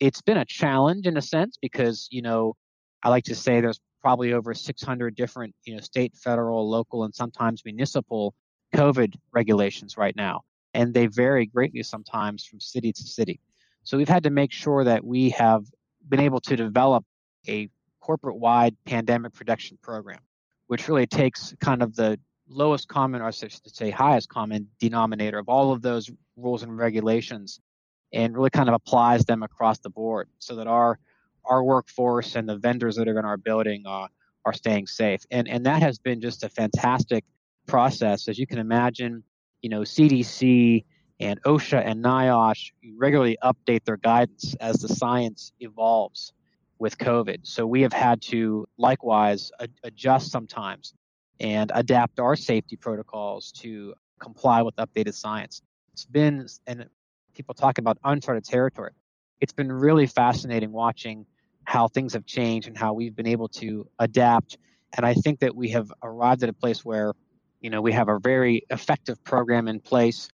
It's 0.01 0.21
been 0.21 0.37
a 0.37 0.45
challenge 0.45 1.07
in 1.07 1.17
a 1.17 1.23
sense 1.23 1.57
because, 1.63 2.09
you 2.11 2.23
know, 2.23 2.57
I 3.05 3.09
like 3.09 3.23
to 3.27 3.37
say 3.37 3.61
there's 3.61 3.81
probably 4.07 4.35
over 4.35 4.55
600 4.55 5.17
different, 5.17 5.53
you 5.65 5.75
know, 5.75 5.81
state, 5.81 6.15
federal, 6.15 6.71
local, 6.71 7.03
and 7.03 7.13
sometimes 7.13 7.65
municipal 7.65 8.37
COVID 8.73 9.17
regulations 9.33 9.97
right 9.97 10.15
now. 10.15 10.43
And 10.75 10.95
they 10.95 11.07
vary 11.07 11.45
greatly 11.45 11.83
sometimes 11.83 12.45
from 12.45 12.61
city 12.61 12.93
to 12.93 13.03
city. 13.03 13.41
So 13.83 13.97
we've 13.97 14.09
had 14.09 14.23
to 14.23 14.31
make 14.31 14.53
sure 14.53 14.85
that 14.85 15.05
we 15.05 15.31
have 15.31 15.65
been 16.09 16.21
able 16.21 16.39
to 16.43 16.55
develop 16.55 17.05
a 17.49 17.69
corporate 17.99 18.37
wide 18.37 18.77
pandemic 18.85 19.33
protection 19.33 19.77
program, 19.83 20.21
which 20.69 20.87
really 20.87 21.09
takes 21.09 21.53
kind 21.59 21.83
of 21.83 21.97
the 21.97 22.17
lowest 22.49 22.87
common, 22.87 23.23
or 23.23 23.33
should 23.33 23.51
say 23.65 23.91
highest 23.91 24.29
common 24.29 24.69
denominator 24.79 25.41
of 25.41 25.49
all 25.49 25.73
of 25.73 25.83
those 25.83 26.09
rules 26.37 26.63
and 26.63 26.79
regulations 26.79 27.59
and 28.13 28.37
really 28.37 28.51
kind 28.51 28.69
of 28.69 28.77
applies 28.77 29.25
them 29.25 29.43
across 29.43 29.81
the 29.81 29.91
board 29.91 30.29
so 30.39 30.55
that 30.55 30.69
our 30.69 31.01
our 31.49 31.63
workforce 31.63 32.37
and 32.37 32.49
the 32.49 32.57
vendors 32.57 32.97
that 32.97 33.09
are 33.09 33.19
in 33.19 33.25
our 33.25 33.37
building 33.37 33.83
uh, 33.87 34.09
are 34.45 34.53
staying 34.53 34.87
safe. 34.87 35.21
And 35.31 35.49
and 35.49 35.67
that 35.67 35.83
has 35.83 35.99
been 35.99 36.21
just 36.21 36.45
a 36.45 36.49
fantastic 36.49 37.25
process. 37.67 38.29
As 38.29 38.39
you 38.39 38.47
can 38.47 38.59
imagine, 38.59 39.23
you 39.63 39.69
know, 39.69 39.81
CDC 39.83 40.85
and 41.21 41.43
OSHA 41.43 41.83
and 41.85 42.05
NIOSH 42.05 42.73
regularly 42.97 43.39
update 43.43 43.85
their 43.85 43.97
guidance 43.97 44.55
as 44.61 44.77
the 44.77 44.89
science 44.89 45.53
evolves 45.61 46.33
with 46.79 46.99
COVID. 46.99 47.39
So 47.43 47.67
we 47.67 47.81
have 47.83 47.93
had 47.93 48.21
to 48.23 48.67
likewise 48.77 49.51
a- 49.59 49.69
adjust 49.83 50.31
sometimes 50.31 50.95
and 51.41 51.73
adapt 51.75 52.21
our 52.21 52.37
safety 52.37 52.77
protocols 52.77 53.53
to 53.53 53.95
comply 54.21 54.63
with 54.63 54.77
updated 54.77 55.15
science. 55.15 55.63
It's 55.93 56.05
been, 56.05 56.47
and 56.67 56.87
people 57.35 57.55
talk 57.55 57.79
about 57.79 57.99
uncharted 58.05 58.45
territory. 58.45 58.93
It's 59.41 59.53
been 59.53 59.71
really 59.71 60.07
fascinating 60.07 60.73
watching 60.73 61.27
how 61.67 61.89
things 61.89 62.15
have 62.15 62.25
changed 62.25 62.69
and 62.69 62.79
how 62.79 62.95
we've 62.95 63.15
been 63.15 63.27
able 63.27 63.49
to 63.49 63.89
adapt. 63.99 64.57
And 64.97 65.05
I 65.05 65.15
think 65.15 65.41
that 65.41 65.55
we 65.55 65.71
have 65.71 65.93
arrived 66.03 66.43
at 66.43 66.49
a 66.49 66.53
place 66.53 66.85
where, 66.85 67.13
you 67.61 67.71
know, 67.71 67.83
we 67.83 67.93
have 67.93 68.09
a 68.09 68.19
very 68.19 68.63
effective 68.71 69.23
program 69.25 69.69
in 69.69 69.81
place 69.81 70.29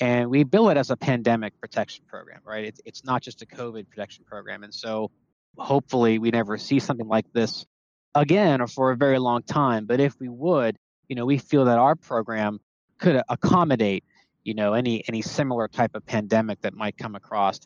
and 0.00 0.30
we 0.30 0.44
bill 0.44 0.70
it 0.70 0.76
as 0.76 0.90
a 0.90 0.96
pandemic 0.96 1.60
protection 1.60 2.04
program, 2.08 2.40
right? 2.44 2.64
It's, 2.64 2.80
it's 2.84 3.04
not 3.04 3.22
just 3.22 3.42
a 3.42 3.46
COVID 3.46 3.88
protection 3.88 4.24
program. 4.24 4.62
And 4.62 4.72
so 4.72 5.10
hopefully 5.56 6.18
we 6.18 6.30
never 6.30 6.56
see 6.56 6.78
something 6.78 7.06
like 7.06 7.30
this 7.32 7.66
again 8.14 8.60
or 8.60 8.66
for 8.66 8.90
a 8.90 8.96
very 8.96 9.18
long 9.18 9.42
time. 9.42 9.86
But 9.86 10.00
if 10.00 10.18
we 10.18 10.28
would, 10.28 10.76
you 11.08 11.16
know, 11.16 11.26
we 11.26 11.38
feel 11.38 11.66
that 11.66 11.78
our 11.78 11.96
program 11.96 12.60
could 12.98 13.22
accommodate, 13.28 14.04
you 14.44 14.54
know, 14.54 14.72
any 14.72 15.06
any 15.08 15.22
similar 15.22 15.68
type 15.68 15.94
of 15.94 16.06
pandemic 16.06 16.62
that 16.62 16.74
might 16.74 16.96
come 16.96 17.14
across 17.14 17.60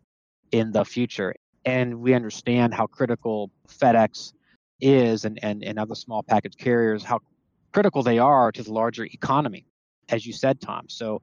in 0.50 0.72
the 0.72 0.84
future. 0.84 1.34
And 1.64 2.00
we 2.00 2.14
understand 2.14 2.74
how 2.74 2.86
critical 2.86 3.50
FedEx 3.68 4.32
is 4.80 5.24
and, 5.24 5.38
and, 5.42 5.62
and 5.62 5.78
other 5.78 5.94
small 5.94 6.22
package 6.22 6.56
carriers, 6.56 7.04
how 7.04 7.20
critical 7.72 8.02
they 8.02 8.18
are 8.18 8.50
to 8.52 8.62
the 8.62 8.72
larger 8.72 9.04
economy, 9.04 9.66
as 10.08 10.26
you 10.26 10.32
said, 10.32 10.60
Tom. 10.60 10.86
So 10.88 11.22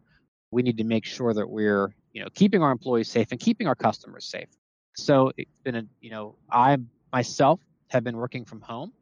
we 0.51 0.63
need 0.63 0.77
to 0.77 0.83
make 0.83 1.05
sure 1.05 1.33
that 1.33 1.47
we're, 1.47 1.93
you 2.13 2.23
know, 2.23 2.29
keeping 2.33 2.63
our 2.63 2.71
employees 2.71 3.09
safe 3.09 3.27
and 3.31 3.39
keeping 3.39 3.67
our 3.67 3.75
customers 3.75 4.25
safe. 4.25 4.49
So 4.95 5.31
it's 5.37 5.51
been 5.63 5.75
a, 5.75 5.79
uh, 5.79 5.83
you 6.01 6.09
know, 6.09 6.35
I 6.51 6.77
myself 7.11 7.59
have 7.89 8.03
been 8.03 8.17
working 8.17 8.45
from 8.45 8.61
home 8.61 8.93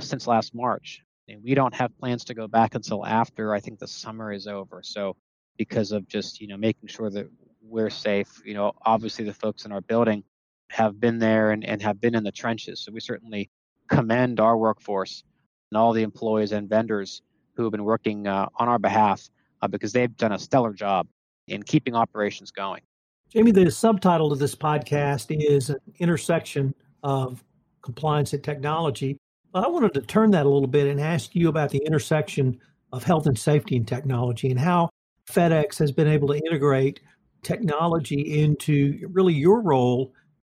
since 0.00 0.26
last 0.26 0.54
March. 0.54 1.02
And 1.28 1.42
we 1.42 1.54
don't 1.54 1.74
have 1.74 1.96
plans 1.98 2.24
to 2.24 2.34
go 2.34 2.46
back 2.46 2.74
until 2.74 3.04
after 3.04 3.54
I 3.54 3.60
think 3.60 3.78
the 3.78 3.88
summer 3.88 4.32
is 4.32 4.46
over. 4.46 4.82
So 4.82 5.16
because 5.56 5.92
of 5.92 6.06
just, 6.06 6.40
you 6.40 6.48
know, 6.48 6.56
making 6.56 6.88
sure 6.88 7.08
that 7.10 7.26
we're 7.62 7.90
safe, 7.90 8.42
you 8.44 8.52
know, 8.54 8.72
obviously 8.84 9.24
the 9.24 9.32
folks 9.32 9.64
in 9.64 9.72
our 9.72 9.80
building 9.80 10.22
have 10.70 11.00
been 11.00 11.18
there 11.18 11.50
and, 11.50 11.64
and 11.64 11.82
have 11.82 12.00
been 12.00 12.14
in 12.14 12.24
the 12.24 12.32
trenches. 12.32 12.80
So 12.80 12.92
we 12.92 13.00
certainly 13.00 13.50
commend 13.88 14.40
our 14.40 14.56
workforce 14.56 15.24
and 15.70 15.78
all 15.78 15.92
the 15.92 16.02
employees 16.02 16.52
and 16.52 16.68
vendors 16.68 17.22
who 17.54 17.62
have 17.64 17.72
been 17.72 17.84
working 17.84 18.26
uh, 18.26 18.48
on 18.56 18.68
our 18.68 18.78
behalf 18.78 19.28
uh, 19.62 19.68
because 19.68 19.92
they've 19.92 20.16
done 20.16 20.32
a 20.32 20.38
stellar 20.38 20.72
job 20.72 21.06
in 21.48 21.62
keeping 21.62 21.94
operations 21.94 22.50
going. 22.50 22.82
Jamie, 23.28 23.52
the 23.52 23.70
subtitle 23.70 24.32
of 24.32 24.38
this 24.38 24.54
podcast 24.54 25.26
is 25.30 25.70
an 25.70 25.78
intersection 25.98 26.74
of 27.02 27.42
compliance 27.82 28.32
and 28.32 28.42
technology. 28.42 29.18
But 29.52 29.64
I 29.64 29.68
wanted 29.68 29.94
to 29.94 30.00
turn 30.00 30.30
that 30.32 30.46
a 30.46 30.48
little 30.48 30.68
bit 30.68 30.86
and 30.86 31.00
ask 31.00 31.34
you 31.34 31.48
about 31.48 31.70
the 31.70 31.82
intersection 31.86 32.58
of 32.92 33.04
health 33.04 33.26
and 33.26 33.38
safety 33.38 33.76
and 33.76 33.86
technology 33.86 34.50
and 34.50 34.58
how 34.58 34.90
FedEx 35.30 35.78
has 35.78 35.92
been 35.92 36.08
able 36.08 36.28
to 36.28 36.34
integrate 36.34 37.00
technology 37.42 38.40
into 38.40 39.08
really 39.12 39.34
your 39.34 39.60
role 39.60 40.12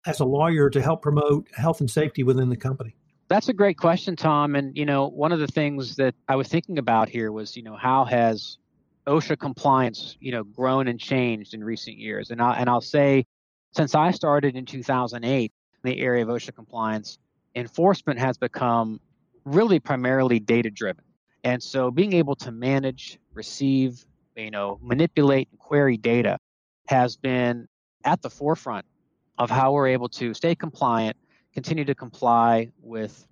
as 0.07 0.21
a 0.21 0.25
lawyer 0.25 0.71
to 0.71 0.83
help 0.83 1.03
promote 1.03 1.49
health 1.55 1.81
and 1.81 1.91
safety 1.91 2.23
within 2.23 2.49
the 2.49 2.57
company. 2.57 2.95
That's 3.29 3.49
a 3.49 3.55
great 3.55 3.79
question, 3.79 4.17
Tom. 4.17 4.55
And, 4.55 4.77
you 4.77 4.85
know, 4.85 5.09
one 5.09 5.33
of 5.33 5.39
the 5.39 5.47
things 5.47 5.97
that 5.97 6.15
I 6.29 6.37
was 6.37 6.49
thinking 6.49 6.79
about 6.79 7.09
here 7.09 7.33
was, 7.33 7.57
you 7.57 7.63
know, 7.63 7.77
how 7.77 8.05
has 8.05 8.59
OSHA 9.07 9.39
compliance, 9.39 10.17
you 10.21 10.31
know, 10.31 10.45
grown 10.45 10.89
and 10.89 11.01
changed 11.01 11.55
in 11.55 11.65
recent 11.65 11.97
years? 11.97 12.31
And, 12.31 12.43
I, 12.43 12.57
and 12.59 12.69
I'll 12.69 12.83
say, 12.83 13.25
since 13.73 13.95
I 13.95 14.11
started 14.11 14.57
in 14.57 14.67
2008 14.67 15.53
in 15.85 15.91
the 15.91 16.01
area 16.01 16.23
of 16.23 16.29
OSHA 16.29 16.55
compliance, 16.55 17.19
enforcement 17.55 18.19
has 18.19 18.37
become 18.37 19.01
really 19.45 19.81
primarily 19.81 20.39
data 20.39 20.71
driven. 20.71 21.05
And 21.45 21.63
so 21.63 21.91
being 21.91 22.13
able 22.15 22.37
to 22.37 22.53
manage, 22.53 23.19
receive, 23.33 24.05
you 24.37 24.51
know, 24.51 24.79
manipulate 24.83 25.49
and 25.51 25.59
query 25.59 25.97
data 25.97 26.39
has 26.89 27.17
been 27.17 27.69
at 28.05 28.23
the 28.23 28.31
forefront 28.31 28.85
of 29.39 29.51
how 29.51 29.73
we're 29.73 29.89
able 29.89 30.09
to 30.09 30.35
stay 30.35 30.55
compliant, 30.55 31.17
continue 31.53 31.85
to 31.85 31.95
comply 31.95 32.71
with, 32.81 33.27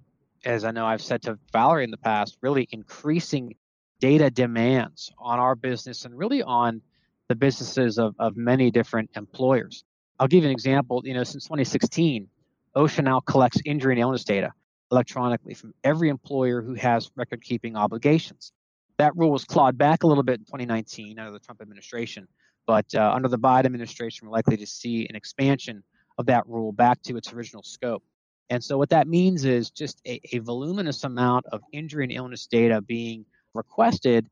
as 0.44 0.64
I 0.64 0.70
know 0.70 0.86
I've 0.86 1.02
said 1.02 1.22
to 1.22 1.38
Valerie 1.52 1.84
in 1.84 1.90
the 1.90 1.96
past, 1.96 2.38
really 2.40 2.68
increasing 2.70 3.54
data 4.00 4.30
demands 4.30 5.12
on 5.18 5.38
our 5.38 5.54
business 5.54 6.04
and 6.04 6.16
really 6.16 6.42
on 6.42 6.82
the 7.28 7.36
businesses 7.36 7.98
of, 7.98 8.14
of 8.18 8.36
many 8.36 8.70
different 8.70 9.10
employers. 9.16 9.84
I'll 10.18 10.28
give 10.28 10.42
you 10.42 10.48
an 10.48 10.52
example. 10.52 11.02
You 11.04 11.14
know, 11.14 11.24
since 11.24 11.44
2016, 11.44 12.28
OSHA 12.76 13.04
now 13.04 13.20
collects 13.20 13.58
injury 13.64 13.94
and 13.94 14.00
illness 14.00 14.24
data 14.24 14.52
electronically 14.90 15.54
from 15.54 15.72
every 15.82 16.10
employer 16.10 16.62
who 16.62 16.74
has 16.74 17.10
record 17.16 17.42
keeping 17.42 17.76
obligations. 17.76 18.52
That 18.98 19.16
rule 19.16 19.30
was 19.30 19.44
clawed 19.44 19.78
back 19.78 20.02
a 20.02 20.06
little 20.06 20.22
bit 20.22 20.38
in 20.38 20.44
2019 20.44 21.18
under 21.18 21.32
the 21.32 21.38
Trump 21.38 21.62
administration, 21.62 22.28
but 22.66 22.86
uh, 22.94 23.10
under 23.12 23.28
the 23.28 23.38
Biden 23.38 23.66
administration, 23.66 24.28
we're 24.28 24.32
likely 24.32 24.56
to 24.58 24.66
see 24.66 25.06
an 25.08 25.16
expansion 25.16 25.82
of 26.18 26.26
that 26.26 26.46
rule 26.46 26.72
back 26.72 27.02
to 27.02 27.16
its 27.16 27.32
original 27.32 27.62
scope. 27.62 28.02
And 28.50 28.62
so, 28.62 28.76
what 28.76 28.90
that 28.90 29.08
means 29.08 29.44
is 29.44 29.70
just 29.70 30.00
a, 30.06 30.20
a 30.32 30.40
voluminous 30.40 31.04
amount 31.04 31.46
of 31.46 31.62
injury 31.72 32.04
and 32.04 32.12
illness 32.12 32.46
data 32.46 32.80
being 32.82 33.24
requested 33.54 34.28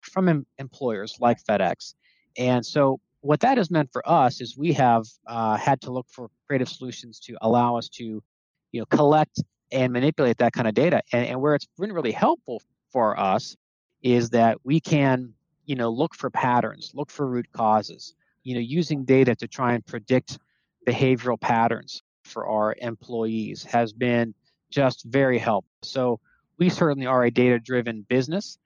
from 0.00 0.28
em- 0.28 0.46
employers 0.58 1.16
like 1.20 1.42
FedEx. 1.44 1.94
And 2.36 2.64
so, 2.64 3.00
what 3.20 3.40
that 3.40 3.58
has 3.58 3.70
meant 3.70 3.90
for 3.92 4.08
us 4.08 4.40
is 4.40 4.56
we 4.56 4.72
have 4.72 5.04
uh, 5.26 5.56
had 5.56 5.80
to 5.82 5.90
look 5.90 6.06
for 6.08 6.30
creative 6.46 6.68
solutions 6.68 7.20
to 7.20 7.36
allow 7.42 7.76
us 7.76 7.88
to, 7.90 8.22
you 8.72 8.80
know, 8.80 8.86
collect 8.86 9.42
and 9.70 9.92
manipulate 9.92 10.38
that 10.38 10.52
kind 10.52 10.68
of 10.68 10.74
data. 10.74 11.02
And, 11.12 11.26
and 11.26 11.40
where 11.40 11.54
it's 11.54 11.66
been 11.78 11.92
really 11.92 12.12
helpful 12.12 12.62
for 12.90 13.18
us 13.18 13.56
is 14.02 14.30
that 14.30 14.58
we 14.64 14.80
can, 14.80 15.34
you 15.66 15.74
know, 15.74 15.90
look 15.90 16.14
for 16.14 16.30
patterns, 16.30 16.92
look 16.94 17.10
for 17.10 17.26
root 17.26 17.50
causes, 17.52 18.14
you 18.44 18.54
know, 18.54 18.60
using 18.60 19.04
data 19.04 19.34
to 19.36 19.48
try 19.48 19.74
and 19.74 19.84
predict 19.84 20.38
behavioral 20.86 21.40
patterns 21.40 22.02
for 22.24 22.46
our 22.46 22.74
employees 22.78 23.64
has 23.64 23.92
been 23.92 24.34
just 24.70 25.04
very 25.04 25.38
helpful. 25.38 25.70
So 25.82 26.20
we 26.58 26.68
certainly 26.68 27.06
are 27.06 27.24
a 27.24 27.30
data-driven 27.30 28.02
business. 28.08 28.58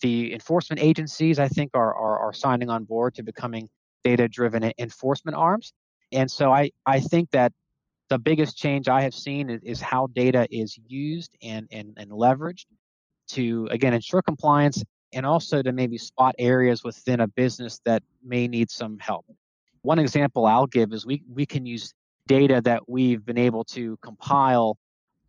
The 0.00 0.32
enforcement 0.32 0.80
agencies, 0.82 1.38
I 1.38 1.48
think, 1.48 1.70
are, 1.74 1.94
are, 1.94 2.18
are 2.18 2.32
signing 2.32 2.70
on 2.70 2.84
board 2.84 3.14
to 3.14 3.22
becoming 3.22 3.68
data-driven 4.04 4.72
enforcement 4.78 5.36
arms. 5.36 5.72
And 6.12 6.30
so 6.30 6.52
I, 6.52 6.70
I 6.86 7.00
think 7.00 7.30
that 7.32 7.52
the 8.08 8.18
biggest 8.18 8.56
change 8.56 8.88
I 8.88 9.02
have 9.02 9.14
seen 9.14 9.50
is, 9.50 9.60
is 9.62 9.80
how 9.80 10.06
data 10.08 10.46
is 10.50 10.78
used 10.86 11.36
and, 11.42 11.68
and, 11.70 11.94
and 11.96 12.10
leveraged 12.10 12.66
to, 13.28 13.68
again, 13.70 13.94
ensure 13.94 14.22
compliance 14.22 14.82
and 15.12 15.26
also 15.26 15.62
to 15.62 15.72
maybe 15.72 15.98
spot 15.98 16.34
areas 16.38 16.84
within 16.84 17.20
a 17.20 17.26
business 17.26 17.80
that 17.84 18.02
may 18.24 18.46
need 18.46 18.70
some 18.70 18.98
help. 18.98 19.26
One 19.82 19.98
example 19.98 20.46
I'll 20.46 20.66
give 20.66 20.92
is 20.92 21.06
we, 21.06 21.22
we 21.32 21.46
can 21.46 21.66
use 21.66 21.94
data 22.26 22.60
that 22.64 22.88
we've 22.88 23.24
been 23.24 23.38
able 23.38 23.64
to 23.64 23.96
compile 24.02 24.76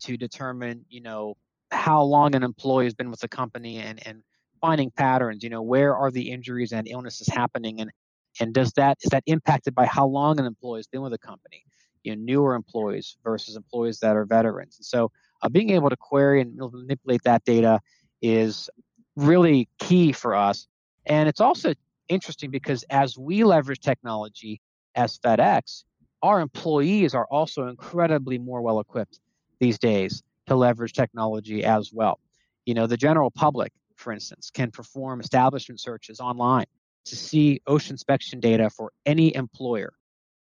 to 0.02 0.18
determine, 0.18 0.86
you 0.90 1.02
know, 1.02 1.36
how 1.72 2.02
long 2.02 2.36
an 2.36 2.44
employee 2.44 2.86
has 2.86 2.94
been 2.94 3.10
with 3.10 3.20
the 3.20 3.28
company 3.28 3.78
and, 3.78 4.06
and 4.08 4.24
finding 4.60 4.92
patterns, 4.92 5.44
you 5.44 5.50
know, 5.50 5.62
where 5.62 5.96
are 5.96 6.12
the 6.12 6.32
injuries 6.32 6.72
and 6.72 6.88
illnesses 6.88 7.28
happening 7.28 7.80
and 7.80 7.92
and 8.40 8.54
does 8.54 8.72
that 8.74 8.98
is 9.02 9.10
that 9.10 9.24
impacted 9.26 9.76
by 9.76 9.86
how 9.86 10.06
long 10.06 10.40
an 10.40 10.46
employee 10.46 10.80
has 10.80 10.88
been 10.88 11.02
with 11.02 11.12
the 11.12 11.18
company? 11.18 11.64
You 12.04 12.16
know, 12.16 12.22
newer 12.22 12.56
employees 12.56 13.18
versus 13.24 13.56
employees 13.56 14.00
that 14.00 14.16
are 14.16 14.26
veterans. 14.26 14.78
And 14.78 14.86
so 14.86 15.12
uh, 15.42 15.50
being 15.50 15.72
able 15.72 15.90
to 15.90 15.98
query 15.98 16.42
and 16.42 16.56
manipulate 16.56 17.24
that 17.24 17.44
data 17.44 17.80
is 18.22 18.70
really 19.16 19.68
key 19.80 20.12
for 20.12 20.36
us. 20.36 20.68
And 21.06 21.28
it's 21.28 21.42
also 21.42 21.74
interesting 22.10 22.52
because 22.52 22.84
as 22.90 23.18
we 23.18 23.44
leverage 23.44 23.80
technology 23.80 24.62
as 24.96 25.18
FedEx, 25.20 25.84
our 26.22 26.42
employees 26.42 27.14
are 27.16 27.28
also 27.32 27.68
incredibly 27.68 28.38
more 28.38 28.62
well 28.62 28.80
equipped 28.80 29.20
these 29.60 29.80
days 29.80 30.24
to 30.48 30.56
leverage 30.56 30.94
technology 30.94 31.64
as 31.64 31.92
well. 31.94 32.20
You 32.66 32.74
know, 32.74 32.88
the 32.88 32.98
general 32.98 33.32
public, 33.32 33.72
for 33.96 34.12
instance, 34.12 34.52
can 34.52 34.72
perform 34.72 35.22
establishment 35.22 35.80
searches 35.80 36.20
online 36.20 36.66
to 37.06 37.16
see 37.16 37.62
OSHA 37.68 37.92
inspection 37.92 38.40
data 38.40 38.70
for 38.70 38.92
any 39.06 39.34
employer 39.36 39.94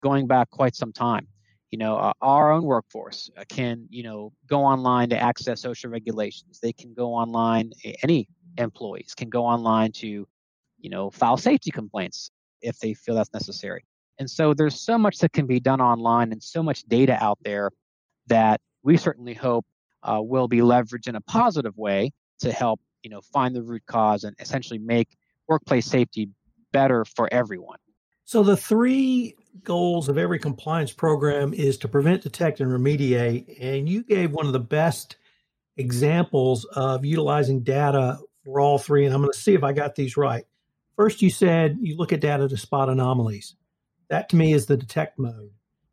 going 0.04 0.28
back 0.28 0.50
quite 0.50 0.76
some 0.76 0.92
time. 0.92 1.28
You 1.70 1.78
know, 1.78 1.96
uh, 1.96 2.14
our 2.22 2.52
own 2.52 2.64
workforce 2.64 3.30
uh, 3.38 3.44
can, 3.48 3.88
you 3.90 4.04
know, 4.04 4.34
go 4.48 4.66
online 4.66 5.10
to 5.10 5.18
access 5.18 5.64
OSHA 5.64 5.90
regulations. 5.90 6.60
They 6.62 6.74
can 6.74 6.94
go 6.94 7.14
online, 7.14 7.72
any 8.04 8.28
employees 8.58 9.14
can 9.16 9.30
go 9.30 9.46
online 9.46 9.94
to 9.94 10.28
you 10.82 10.90
know, 10.90 11.10
file 11.10 11.38
safety 11.38 11.72
complaints 11.72 12.32
if 12.62 12.78
they 12.80 12.94
feel 12.94 13.16
that's 13.16 13.34
necessary. 13.34 13.86
And 14.20 14.30
so 14.30 14.54
there's 14.54 14.80
so 14.80 14.98
much 14.98 15.18
that 15.20 15.34
can 15.34 15.48
be 15.48 15.60
done 15.60 15.82
online 15.82 16.32
and 16.32 16.44
so 16.44 16.62
much 16.62 16.84
data 16.84 17.18
out 17.22 17.40
there 17.44 17.72
that 18.28 18.62
we 18.84 18.98
certainly 18.98 19.34
hope 19.34 19.66
uh, 20.04 20.20
will 20.22 20.48
be 20.48 20.60
leveraged 20.60 21.08
in 21.08 21.16
a 21.16 21.22
positive 21.22 21.78
way 21.78 22.12
to 22.40 22.52
help, 22.52 22.80
you 23.04 23.10
know, 23.10 23.22
find 23.22 23.56
the 23.56 23.64
root 23.64 23.84
cause 23.86 24.24
and 24.24 24.36
essentially 24.40 24.80
make 24.80 25.08
workplace 25.48 25.86
safety 25.86 26.30
better 26.72 27.06
for 27.06 27.32
everyone. 27.32 27.78
So 28.26 28.44
the 28.44 28.58
three 28.58 29.36
goals 29.64 30.08
of 30.08 30.18
every 30.18 30.40
compliance 30.40 30.92
program 30.92 31.54
is 31.54 31.78
to 31.80 31.88
prevent, 31.88 32.22
detect, 32.22 32.62
and 32.62 32.72
remediate. 32.72 33.58
And 33.60 33.90
you 33.90 34.04
gave 34.04 34.32
one 34.32 34.46
of 34.46 34.54
the 34.54 34.60
best 34.60 35.18
examples 35.78 36.64
of 36.66 37.04
utilizing 37.04 37.64
data 37.64 38.20
for 38.44 38.60
all 38.60 38.78
three. 38.78 39.06
And 39.06 39.14
I'm 39.14 39.22
going 39.22 39.34
to 39.34 39.38
see 39.38 39.54
if 39.54 39.64
I 39.64 39.74
got 39.74 39.96
these 39.96 40.16
right. 40.16 40.46
First, 41.02 41.24
you 41.24 41.32
said 41.32 41.80
you 41.82 41.98
look 41.98 42.14
at 42.14 42.22
data 42.22 42.48
to 42.48 42.56
spot 42.56 42.88
anomalies. 42.88 43.56
That 44.12 44.30
to 44.30 44.36
me 44.36 44.54
is 44.54 44.68
the 44.68 44.78
detect 44.78 45.18
mode. 45.18 45.50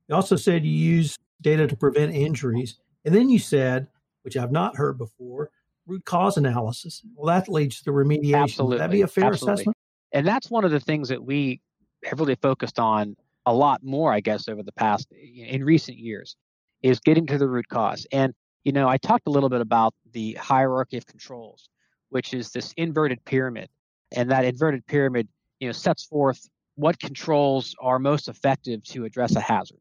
You 0.07 0.15
also 0.15 0.37
said 0.37 0.67
you 0.67 0.71
use 0.71 1.17
data 1.41 1.67
to 1.67 1.75
prevent 1.75 2.15
injuries. 2.15 2.77
And 3.07 3.15
then 3.15 3.31
you 3.31 3.39
said, 3.39 3.87
which 4.21 4.37
I've 4.37 4.53
not 4.53 4.77
heard 4.77 4.99
before, 4.99 5.51
root 5.87 6.05
cause 6.05 6.37
analysis. 6.37 7.03
Well, 7.15 7.35
that 7.35 7.49
leads 7.49 7.81
to 7.85 7.91
remediation. 7.91 8.43
Absolutely. 8.43 8.75
Would 8.75 8.83
that 8.83 8.91
be 8.91 9.01
a 9.01 9.07
fair 9.07 9.25
Absolutely. 9.29 9.55
assessment? 9.55 9.77
And 10.13 10.27
that's 10.27 10.51
one 10.51 10.67
of 10.67 10.73
the 10.73 10.81
things 10.81 11.09
that 11.09 11.25
we 11.25 11.63
have 12.05 12.21
really 12.21 12.35
focused 12.35 12.79
on 12.79 13.17
a 13.47 13.55
lot 13.55 13.83
more, 13.83 14.13
I 14.13 14.21
guess, 14.21 14.47
over 14.47 14.63
the 14.63 14.73
past 14.73 15.11
in 15.11 15.65
recent 15.65 15.97
years, 15.97 16.37
is 16.83 17.01
getting 17.01 17.27
to 17.29 17.39
the 17.39 17.49
root 17.49 17.69
cause. 17.69 18.07
And 18.13 18.35
you 18.63 18.73
know, 18.73 18.87
I 18.91 18.99
talked 18.99 19.27
a 19.27 19.31
little 19.31 19.49
bit 19.49 19.63
about 19.63 19.95
the 20.13 20.35
hierarchy 20.35 20.99
of 20.99 21.07
controls, 21.07 21.71
which 22.11 22.35
is 22.35 22.51
this 22.51 22.75
inverted 22.77 23.25
pyramid 23.25 23.71
and 24.13 24.31
that 24.31 24.45
inverted 24.45 24.87
pyramid 24.87 25.29
you 25.61 25.69
know, 25.69 25.73
sets 25.73 26.05
forth 26.05 26.49
what 26.77 26.99
controls 27.01 27.75
are 27.81 27.99
most 27.99 28.29
effective 28.29 28.83
to 28.85 29.05
address 29.05 29.35
a 29.35 29.41
hazard. 29.41 29.79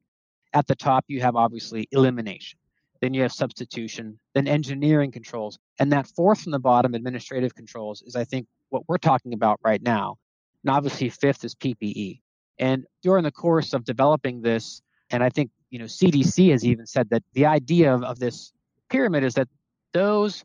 At 0.54 0.68
the 0.68 0.76
top, 0.76 1.06
you 1.08 1.22
have 1.22 1.36
obviously 1.36 1.88
elimination. 1.92 2.58
Then 3.02 3.14
you 3.14 3.22
have 3.22 3.32
substitution, 3.32 4.18
then 4.34 4.48
engineering 4.48 5.12
controls. 5.12 5.60
And 5.80 5.92
that 5.92 6.08
fourth 6.08 6.42
from 6.42 6.52
the 6.52 6.60
bottom, 6.60 6.96
administrative 6.96 7.54
controls, 7.54 8.02
is 8.02 8.16
I 8.16 8.24
think 8.24 8.48
what 8.70 8.84
we're 8.88 8.98
talking 8.98 9.34
about 9.34 9.60
right 9.64 9.82
now. 9.82 10.18
And 10.64 10.76
obviously, 10.76 11.10
fifth 11.10 11.44
is 11.44 11.54
PPE. 11.54 12.20
And 12.58 12.86
during 13.04 13.24
the 13.24 13.32
course 13.32 13.74
of 13.74 13.84
developing 13.84 14.42
this, 14.42 14.82
and 15.12 15.24
I 15.24 15.30
think 15.30 15.52
you 15.70 15.78
know 15.78 15.86
CDC 15.86 16.50
has 16.52 16.66
even 16.66 16.88
said 16.88 17.12
that 17.12 17.24
the 17.34 17.46
idea 17.46 17.94
of, 17.94 18.04
of 18.04 18.18
this 18.18 18.52
pyramid 18.90 19.24
is 19.24 19.36
that 19.36 19.48
those 19.94 20.44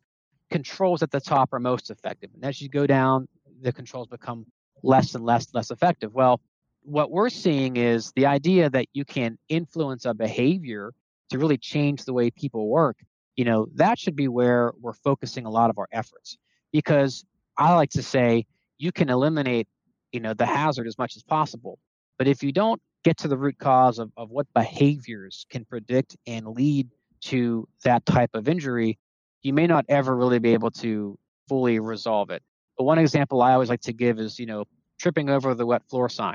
controls 0.51 1.03
at 1.03 1.11
the 1.11 1.21
top 1.21 1.55
are 1.55 1.59
most 1.59 1.91
effective. 1.91 2.29
And 2.35 2.45
as 2.45 2.61
you 2.61 2.69
go 2.69 2.87
down, 2.87 3.27
the 3.63 3.73
controls 3.73 4.09
become 4.09 4.47
less 4.83 5.15
and 5.15 5.25
less 5.25 5.49
less 5.55 5.71
effective. 5.71 6.15
Well, 6.15 6.41
what 6.83 7.11
we're 7.11 7.31
seeing 7.31 7.77
is 7.77 8.13
the 8.17 8.27
idea 8.27 8.69
that 8.71 8.87
you 8.93 9.05
can 9.05 9.39
influence 9.49 10.05
a 10.05 10.15
behavior 10.15 10.93
to 11.31 11.39
really 11.39 11.59
change 11.59 12.05
the 12.05 12.13
way 12.13 12.31
people 12.31 12.69
work. 12.69 12.99
You 13.37 13.45
know, 13.45 13.69
that 13.75 13.99
should 13.99 14.17
be 14.17 14.29
where 14.29 14.73
we're 14.81 14.93
focusing 14.93 15.47
a 15.47 15.51
lot 15.51 15.71
of 15.71 15.79
our 15.79 15.89
efforts. 15.93 16.37
Because 16.73 17.25
I 17.57 17.75
like 17.75 17.91
to 17.91 18.03
say 18.03 18.47
you 18.79 18.93
can 18.93 19.09
eliminate, 19.09 19.69
you 20.11 20.21
know, 20.21 20.35
the 20.35 20.47
hazard 20.47 20.87
as 20.87 20.99
much 20.99 21.17
as 21.17 21.23
possible. 21.23 21.79
But 22.19 22.29
if 22.29 22.43
you 22.43 22.53
don't 22.53 22.81
get 23.05 23.17
to 23.19 23.29
the 23.29 23.37
root 23.37 23.59
cause 23.59 23.99
of, 23.99 24.11
of 24.17 24.31
what 24.31 24.47
behaviors 24.55 25.47
can 25.51 25.65
predict 25.65 26.17
and 26.27 26.47
lead 26.47 26.89
to 27.23 27.69
that 27.85 28.05
type 28.07 28.31
of 28.35 28.49
injury, 28.49 28.99
you 29.43 29.53
may 29.53 29.67
not 29.67 29.85
ever 29.89 30.15
really 30.17 30.39
be 30.39 30.53
able 30.53 30.71
to 30.71 31.19
fully 31.49 31.79
resolve 31.79 32.31
it. 32.31 32.43
But 32.83 32.87
one 32.87 32.99
example 32.99 33.43
I 33.43 33.53
always 33.53 33.69
like 33.69 33.83
to 33.83 33.93
give 33.93 34.19
is, 34.19 34.41
you 34.41 34.47
know, 34.47 34.65
tripping 34.99 35.31
over 35.31 35.55
the 35.55 35.65
wet 35.65 35.89
floor 35.89 36.09
sign. 36.09 36.35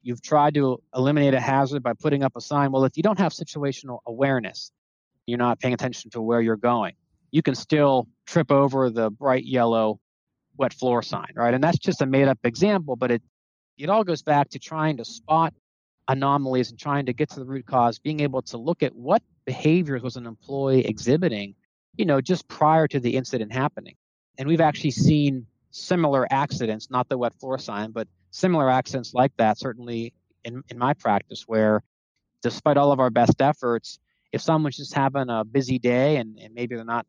You've 0.00 0.22
tried 0.22 0.54
to 0.54 0.82
eliminate 0.96 1.34
a 1.34 1.40
hazard 1.40 1.82
by 1.82 1.92
putting 1.92 2.22
up 2.22 2.34
a 2.34 2.40
sign. 2.40 2.72
Well, 2.72 2.86
if 2.86 2.96
you 2.96 3.02
don't 3.02 3.18
have 3.18 3.32
situational 3.32 3.98
awareness, 4.06 4.72
you're 5.26 5.36
not 5.36 5.60
paying 5.60 5.74
attention 5.74 6.10
to 6.12 6.22
where 6.22 6.40
you're 6.40 6.56
going, 6.56 6.94
you 7.30 7.42
can 7.42 7.54
still 7.54 8.08
trip 8.26 8.50
over 8.50 8.88
the 8.88 9.10
bright 9.10 9.44
yellow 9.44 10.00
wet 10.56 10.72
floor 10.72 11.02
sign, 11.02 11.28
right? 11.36 11.52
And 11.52 11.62
that's 11.62 11.78
just 11.78 12.00
a 12.00 12.06
made 12.06 12.26
up 12.26 12.38
example, 12.42 12.96
but 12.96 13.10
it 13.10 13.22
it 13.76 13.90
all 13.90 14.02
goes 14.02 14.22
back 14.22 14.48
to 14.48 14.58
trying 14.58 14.96
to 14.96 15.04
spot 15.04 15.52
anomalies 16.08 16.70
and 16.70 16.78
trying 16.80 17.04
to 17.04 17.12
get 17.12 17.28
to 17.32 17.38
the 17.38 17.44
root 17.44 17.66
cause, 17.66 17.98
being 17.98 18.20
able 18.20 18.40
to 18.40 18.56
look 18.56 18.82
at 18.82 18.94
what 18.94 19.22
behaviors 19.44 20.00
was 20.00 20.16
an 20.16 20.24
employee 20.24 20.86
exhibiting, 20.86 21.54
you 21.96 22.06
know, 22.06 22.22
just 22.22 22.48
prior 22.48 22.88
to 22.88 22.98
the 22.98 23.14
incident 23.14 23.52
happening. 23.52 23.94
And 24.38 24.48
we've 24.48 24.62
actually 24.62 24.92
seen 24.92 25.46
similar 25.72 26.26
accidents, 26.30 26.90
not 26.90 27.08
the 27.08 27.18
wet 27.18 27.34
floor 27.40 27.58
sign, 27.58 27.90
but 27.90 28.06
similar 28.30 28.70
accidents 28.70 29.12
like 29.14 29.32
that, 29.38 29.58
certainly 29.58 30.12
in, 30.44 30.62
in 30.68 30.78
my 30.78 30.94
practice, 30.94 31.44
where 31.46 31.82
despite 32.42 32.76
all 32.76 32.92
of 32.92 33.00
our 33.00 33.10
best 33.10 33.40
efforts, 33.40 33.98
if 34.32 34.40
someone's 34.40 34.76
just 34.76 34.94
having 34.94 35.28
a 35.28 35.44
busy 35.44 35.78
day 35.78 36.16
and, 36.16 36.38
and 36.38 36.54
maybe 36.54 36.76
they're 36.76 36.84
not 36.84 37.06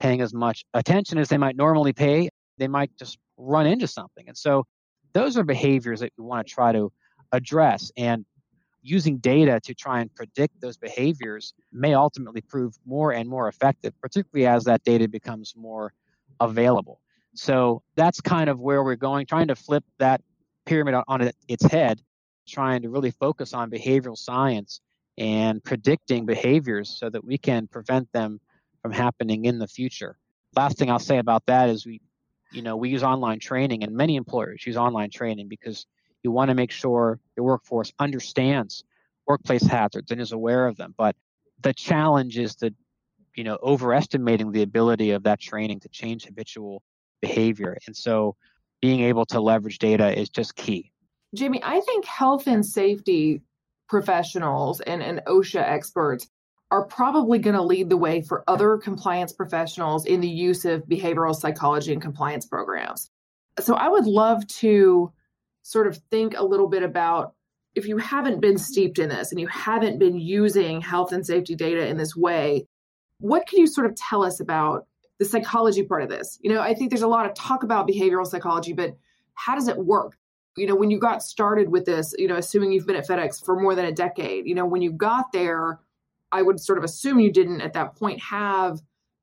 paying 0.00 0.20
as 0.20 0.32
much 0.34 0.64
attention 0.74 1.18
as 1.18 1.28
they 1.28 1.38
might 1.38 1.56
normally 1.56 1.92
pay, 1.92 2.28
they 2.56 2.68
might 2.68 2.90
just 2.98 3.18
run 3.36 3.66
into 3.66 3.86
something. 3.86 4.26
And 4.26 4.36
so 4.36 4.64
those 5.12 5.36
are 5.36 5.44
behaviors 5.44 6.00
that 6.00 6.12
we 6.18 6.24
want 6.24 6.46
to 6.46 6.52
try 6.52 6.72
to 6.72 6.92
address. 7.32 7.92
And 7.96 8.24
using 8.82 9.18
data 9.18 9.60
to 9.64 9.74
try 9.74 10.00
and 10.00 10.14
predict 10.14 10.60
those 10.60 10.76
behaviors 10.76 11.52
may 11.72 11.94
ultimately 11.94 12.40
prove 12.40 12.74
more 12.86 13.12
and 13.12 13.28
more 13.28 13.48
effective, 13.48 13.92
particularly 14.00 14.46
as 14.46 14.64
that 14.64 14.82
data 14.84 15.08
becomes 15.08 15.54
more 15.56 15.92
available. 16.40 17.00
So 17.38 17.82
that's 17.94 18.20
kind 18.20 18.50
of 18.50 18.58
where 18.58 18.82
we're 18.82 18.96
going, 18.96 19.26
trying 19.26 19.46
to 19.46 19.54
flip 19.54 19.84
that 19.98 20.22
pyramid 20.66 20.96
on 21.06 21.30
its 21.46 21.64
head, 21.64 22.02
trying 22.48 22.82
to 22.82 22.90
really 22.90 23.12
focus 23.12 23.54
on 23.54 23.70
behavioral 23.70 24.16
science 24.16 24.80
and 25.16 25.62
predicting 25.62 26.26
behaviors 26.26 26.90
so 26.90 27.08
that 27.08 27.24
we 27.24 27.38
can 27.38 27.68
prevent 27.68 28.10
them 28.12 28.40
from 28.82 28.90
happening 28.90 29.44
in 29.44 29.60
the 29.60 29.68
future. 29.68 30.18
Last 30.56 30.78
thing 30.78 30.90
I'll 30.90 30.98
say 30.98 31.18
about 31.18 31.46
that 31.46 31.68
is 31.68 31.86
we, 31.86 32.00
you 32.50 32.62
know, 32.62 32.76
we 32.76 32.88
use 32.88 33.04
online 33.04 33.38
training 33.38 33.84
and 33.84 33.92
many 33.92 34.16
employers 34.16 34.66
use 34.66 34.76
online 34.76 35.10
training 35.10 35.46
because 35.46 35.86
you 36.24 36.32
want 36.32 36.48
to 36.48 36.56
make 36.56 36.72
sure 36.72 37.20
your 37.36 37.46
workforce 37.46 37.92
understands 38.00 38.82
workplace 39.28 39.62
hazards 39.62 40.10
and 40.10 40.20
is 40.20 40.32
aware 40.32 40.66
of 40.66 40.76
them. 40.76 40.92
But 40.98 41.14
the 41.60 41.72
challenge 41.72 42.36
is 42.36 42.56
that, 42.56 42.74
you 43.36 43.44
know, 43.44 43.58
overestimating 43.62 44.50
the 44.50 44.62
ability 44.62 45.12
of 45.12 45.22
that 45.22 45.38
training 45.38 45.78
to 45.80 45.88
change 45.88 46.24
habitual 46.24 46.82
behavior. 47.20 47.76
And 47.86 47.96
so 47.96 48.36
being 48.80 49.00
able 49.00 49.26
to 49.26 49.40
leverage 49.40 49.78
data 49.78 50.16
is 50.18 50.28
just 50.28 50.56
key. 50.56 50.92
Jamie, 51.34 51.60
I 51.62 51.80
think 51.80 52.04
health 52.04 52.46
and 52.46 52.64
safety 52.64 53.42
professionals 53.88 54.80
and, 54.80 55.02
and 55.02 55.20
OSHA 55.26 55.60
experts 55.60 56.28
are 56.70 56.84
probably 56.84 57.38
going 57.38 57.56
to 57.56 57.62
lead 57.62 57.88
the 57.88 57.96
way 57.96 58.20
for 58.20 58.44
other 58.46 58.76
compliance 58.76 59.32
professionals 59.32 60.04
in 60.04 60.20
the 60.20 60.28
use 60.28 60.64
of 60.64 60.86
behavioral 60.86 61.34
psychology 61.34 61.92
and 61.92 62.02
compliance 62.02 62.46
programs. 62.46 63.10
So 63.60 63.74
I 63.74 63.88
would 63.88 64.06
love 64.06 64.46
to 64.46 65.12
sort 65.62 65.86
of 65.86 65.98
think 66.10 66.34
a 66.36 66.44
little 66.44 66.68
bit 66.68 66.82
about 66.82 67.34
if 67.74 67.86
you 67.86 67.96
haven't 67.98 68.40
been 68.40 68.58
steeped 68.58 68.98
in 68.98 69.08
this 69.08 69.30
and 69.30 69.40
you 69.40 69.46
haven't 69.46 69.98
been 69.98 70.18
using 70.18 70.80
health 70.80 71.12
and 71.12 71.24
safety 71.24 71.54
data 71.54 71.86
in 71.86 71.96
this 71.96 72.14
way, 72.14 72.66
what 73.20 73.46
can 73.46 73.58
you 73.58 73.66
sort 73.66 73.86
of 73.86 73.94
tell 73.96 74.22
us 74.24 74.40
about 74.40 74.86
the 75.18 75.24
psychology 75.24 75.82
part 75.82 76.02
of 76.02 76.08
this? 76.08 76.38
You 76.42 76.52
know, 76.52 76.60
I 76.60 76.74
think 76.74 76.90
there's 76.90 77.02
a 77.02 77.08
lot 77.08 77.26
of 77.26 77.34
talk 77.34 77.62
about 77.62 77.88
behavioral 77.88 78.26
psychology, 78.26 78.72
but 78.72 78.96
how 79.34 79.54
does 79.54 79.68
it 79.68 79.76
work? 79.76 80.16
You 80.56 80.66
know, 80.66 80.74
when 80.74 80.90
you 80.90 80.98
got 80.98 81.22
started 81.22 81.68
with 81.68 81.84
this, 81.84 82.14
you 82.18 82.26
know, 82.26 82.36
assuming 82.36 82.72
you've 82.72 82.86
been 82.86 82.96
at 82.96 83.06
FedEx 83.06 83.44
for 83.44 83.60
more 83.60 83.74
than 83.74 83.84
a 83.84 83.92
decade, 83.92 84.46
you 84.46 84.54
know, 84.54 84.66
when 84.66 84.82
you 84.82 84.90
got 84.90 85.32
there, 85.32 85.80
I 86.32 86.42
would 86.42 86.60
sort 86.60 86.78
of 86.78 86.84
assume 86.84 87.20
you 87.20 87.32
didn't 87.32 87.60
at 87.60 87.72
that 87.74 87.94
point 87.94 88.20
have 88.20 88.80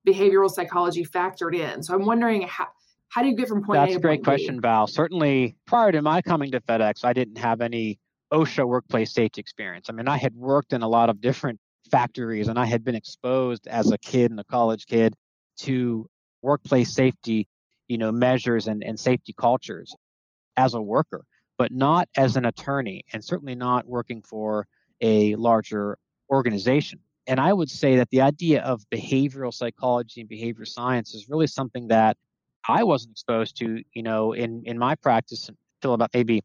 behavioral 0.07 0.49
psychology 0.49 1.05
factored 1.05 1.55
in. 1.55 1.83
So 1.83 1.93
I'm 1.93 2.05
wondering 2.05 2.43
how 2.43 2.67
how 3.09 3.21
do 3.21 3.29
you 3.29 3.35
get 3.35 3.47
from 3.47 3.63
point 3.63 3.77
That's 3.77 3.91
A 3.91 3.93
That's 3.93 3.97
a 3.97 4.01
great 4.01 4.23
question, 4.23 4.59
Val. 4.59 4.87
Certainly, 4.87 5.55
prior 5.65 5.91
to 5.91 6.01
my 6.01 6.21
coming 6.21 6.51
to 6.51 6.59
FedEx, 6.59 7.05
I 7.05 7.13
didn't 7.13 7.37
have 7.37 7.61
any 7.61 7.99
OSHA 8.33 8.67
workplace 8.67 9.13
safety 9.13 9.39
experience. 9.39 9.89
I 9.89 9.93
mean, 9.93 10.07
I 10.07 10.17
had 10.17 10.35
worked 10.35 10.73
in 10.73 10.81
a 10.81 10.87
lot 10.87 11.09
of 11.09 11.21
different 11.21 11.59
factories 11.89 12.47
and 12.47 12.57
I 12.59 12.65
had 12.65 12.83
been 12.83 12.95
exposed 12.95 13.67
as 13.67 13.91
a 13.91 13.97
kid 13.97 14.31
and 14.31 14.39
a 14.39 14.43
college 14.43 14.85
kid 14.87 15.13
to 15.59 16.09
workplace 16.41 16.93
safety, 16.93 17.47
you 17.87 17.97
know, 17.97 18.11
measures 18.11 18.67
and, 18.67 18.83
and 18.83 18.99
safety 18.99 19.33
cultures 19.37 19.95
as 20.57 20.73
a 20.73 20.81
worker, 20.81 21.25
but 21.57 21.71
not 21.71 22.07
as 22.15 22.35
an 22.35 22.45
attorney 22.45 23.03
and 23.13 23.23
certainly 23.23 23.55
not 23.55 23.87
working 23.87 24.21
for 24.21 24.67
a 25.01 25.35
larger 25.35 25.97
organization. 26.29 26.99
And 27.27 27.39
I 27.39 27.51
would 27.51 27.69
say 27.69 27.95
that 27.97 28.09
the 28.09 28.21
idea 28.21 28.61
of 28.61 28.83
behavioral 28.93 29.53
psychology 29.53 30.21
and 30.21 30.29
behavior 30.29 30.65
science 30.65 31.15
is 31.15 31.27
really 31.27 31.47
something 31.47 31.87
that 31.87 32.17
I 32.67 32.83
wasn't 32.83 33.11
exposed 33.11 33.57
to, 33.57 33.83
you 33.93 34.03
know, 34.03 34.33
in 34.33 34.63
in 34.65 34.77
my 34.77 34.95
practice 34.95 35.49
until 35.49 35.93
about 35.93 36.11
maybe 36.13 36.43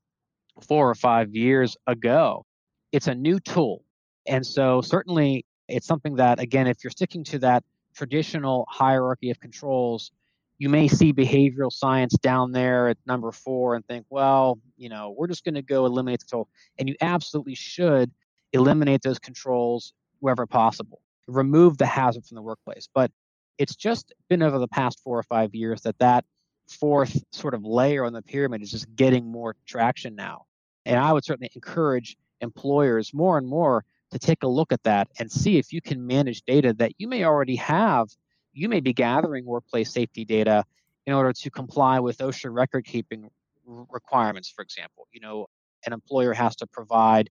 four 0.63 0.89
or 0.89 0.95
five 0.95 1.35
years 1.35 1.77
ago. 1.87 2.45
It's 2.93 3.07
a 3.07 3.15
new 3.15 3.41
tool, 3.41 3.85
and 4.27 4.45
so 4.45 4.81
certainly 4.81 5.45
it's 5.69 5.87
something 5.87 6.17
that, 6.17 6.41
again, 6.41 6.67
if 6.67 6.83
you're 6.83 6.91
sticking 6.91 7.25
to 7.25 7.39
that 7.41 7.63
traditional 7.95 8.67
hierarchy 8.69 9.31
of 9.31 9.41
controls, 9.41 10.13
you 10.59 10.69
may 10.69 10.89
see 10.89 11.13
behavioral 11.13 11.73
science 11.73 12.13
down 12.19 12.53
there 12.53 12.89
at 12.89 12.99
number 13.07 13.33
four 13.33 13.75
and 13.75 13.87
think, 13.87 14.05
well, 14.11 14.61
you 14.77 14.89
know, 14.89 15.15
we're 15.17 15.27
just 15.27 15.45
going 15.45 15.55
to 15.55 15.63
go 15.63 15.87
eliminate 15.87 16.21
the 16.21 16.25
control, 16.25 16.49
and 16.79 16.89
you 16.89 16.97
absolutely 17.01 17.55
should 17.55 18.11
eliminate 18.53 19.03
those 19.03 19.19
controls 19.19 19.93
wherever 20.19 20.47
possible. 20.47 21.01
Remove 21.29 21.79
the 21.79 21.87
hazard 21.87 22.27
from 22.27 22.35
the 22.35 22.43
workplace, 22.43 22.89
but 22.95 23.11
it's 23.59 23.75
just 23.75 24.13
been 24.29 24.43
over 24.43 24.59
the 24.59 24.69
past 24.69 25.01
four 25.03 25.19
or 25.19 25.23
five 25.23 25.55
years 25.55 25.83
that 25.83 25.99
that 25.99 26.25
fourth 26.69 27.23
sort 27.33 27.55
of 27.55 27.65
layer 27.65 28.05
on 28.05 28.13
the 28.13 28.23
pyramid 28.23 28.63
is 28.63 28.71
just 28.71 28.95
getting 28.97 29.27
more 29.27 29.57
traction 29.67 30.15
now. 30.15 30.45
And 30.85 30.99
I 30.99 31.13
would 31.13 31.25
certainly 31.25 31.51
encourage 31.55 32.17
employers 32.41 33.13
more 33.13 33.39
and 33.39 33.47
more 33.47 33.85
to 34.11 34.19
take 34.19 34.43
a 34.43 34.49
look 34.49 34.73
at 34.73 34.83
that 34.83 35.09
and 35.19 35.31
see 35.31 35.59
if 35.59 35.73
you 35.73 35.81
can 35.81 36.07
manage 36.07 36.43
data 36.43 36.73
that 36.75 36.93
you 36.99 37.09
may 37.09 37.25
already 37.25 37.57
have. 37.57 38.09
You 38.53 38.69
may 38.69 38.81
be 38.81 38.93
gathering 38.93 39.45
workplace 39.45 39.93
safety 39.93 40.25
data 40.25 40.65
in 41.07 41.13
order 41.13 41.33
to 41.33 41.51
comply 41.51 42.01
with 42.01 42.19
OSHA 42.19 42.53
record 42.53 42.85
keeping 42.85 43.31
requirements, 43.65 44.51
for 44.51 44.63
example. 44.63 45.07
You 45.13 45.21
know, 45.21 45.47
an 45.87 45.93
employer 45.93 46.33
has 46.33 46.57
to 46.57 46.67
provide, 46.67 47.31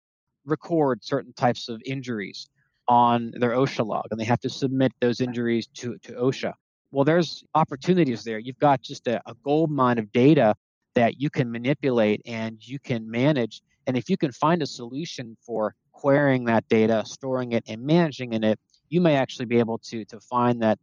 record 0.44 1.04
certain 1.04 1.32
types 1.35 1.68
of 1.68 1.80
injuries 1.85 2.48
on 2.88 3.32
their 3.37 3.52
OSHA 3.52 3.87
log 3.87 4.06
and 4.11 4.18
they 4.18 4.24
have 4.24 4.40
to 4.40 4.50
submit 4.50 4.92
those 5.00 5.20
injuries 5.20 5.68
to, 5.74 5.98
to 5.98 6.12
OSHA. 6.12 6.52
Well, 6.90 7.04
there's 7.04 7.44
opportunities 7.54 8.24
there. 8.24 8.38
You've 8.38 8.58
got 8.58 8.82
just 8.82 9.06
a, 9.06 9.20
a 9.26 9.35
gold 9.44 9.70
mine 9.70 9.98
of 9.98 10.11
data 10.12 10.54
that 10.94 11.20
you 11.20 11.30
can 11.30 11.50
manipulate 11.50 12.20
and 12.26 12.58
you 12.61 12.78
can 12.78 13.11
manage. 13.11 13.62
And 13.87 13.96
if 13.96 14.11
you 14.11 14.16
can 14.16 14.32
find 14.32 14.62
a 14.62 14.66
solution 14.66 15.37
for 15.40 15.74
querying 15.92 16.44
that 16.44 16.68
data, 16.68 17.05
storing 17.07 17.52
it, 17.52 17.64
and 17.68 17.83
managing 17.83 18.33
in 18.33 18.44
it, 18.44 18.59
you 18.88 19.00
may 19.00 19.16
actually 19.16 19.46
be 19.46 19.59
able 19.59 19.78
to, 19.78 20.05
to 20.07 20.20
find 20.20 20.62
that 20.62 20.78